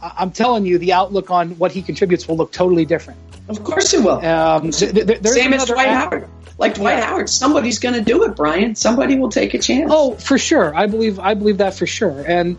[0.00, 3.18] I'm telling you, the outlook on what he contributes will look totally different.
[3.48, 4.24] Of course it will.
[4.24, 6.28] Um, th- th- Same as Dwight act- Howard.
[6.58, 7.06] Like Dwight Yeah.
[7.06, 8.74] Howard, somebody's going to do it, Brian.
[8.74, 9.90] Somebody will take a chance.
[9.92, 10.74] Oh, for sure.
[10.74, 12.24] I believe I believe that for sure.
[12.26, 12.56] And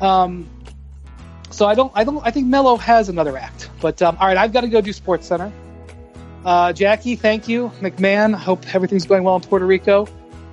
[0.00, 0.46] um,
[1.50, 3.70] so I don't I don't I think Melo has another act.
[3.80, 5.52] But um, all right, I've got to go do SportsCenter.
[6.44, 7.72] Uh, Jackie, thank you.
[7.80, 10.08] MacMahon, hope everything's going well in Puerto Rico.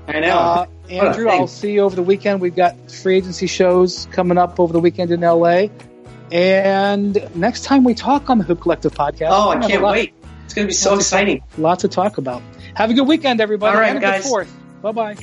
[0.07, 0.37] I know.
[0.37, 1.29] Uh, Andrew.
[1.29, 2.41] I'll see you over the weekend.
[2.41, 5.67] We've got free agency shows coming up over the weekend in LA.
[6.31, 10.13] And next time we talk on the Hoop Collective podcast, oh, I can't wait.
[10.45, 11.43] It's going to be so lots exciting.
[11.57, 12.41] Lots to talk about.
[12.75, 13.75] Have a good weekend, everybody.
[13.75, 14.31] All right, guys.
[14.81, 15.15] Bye bye.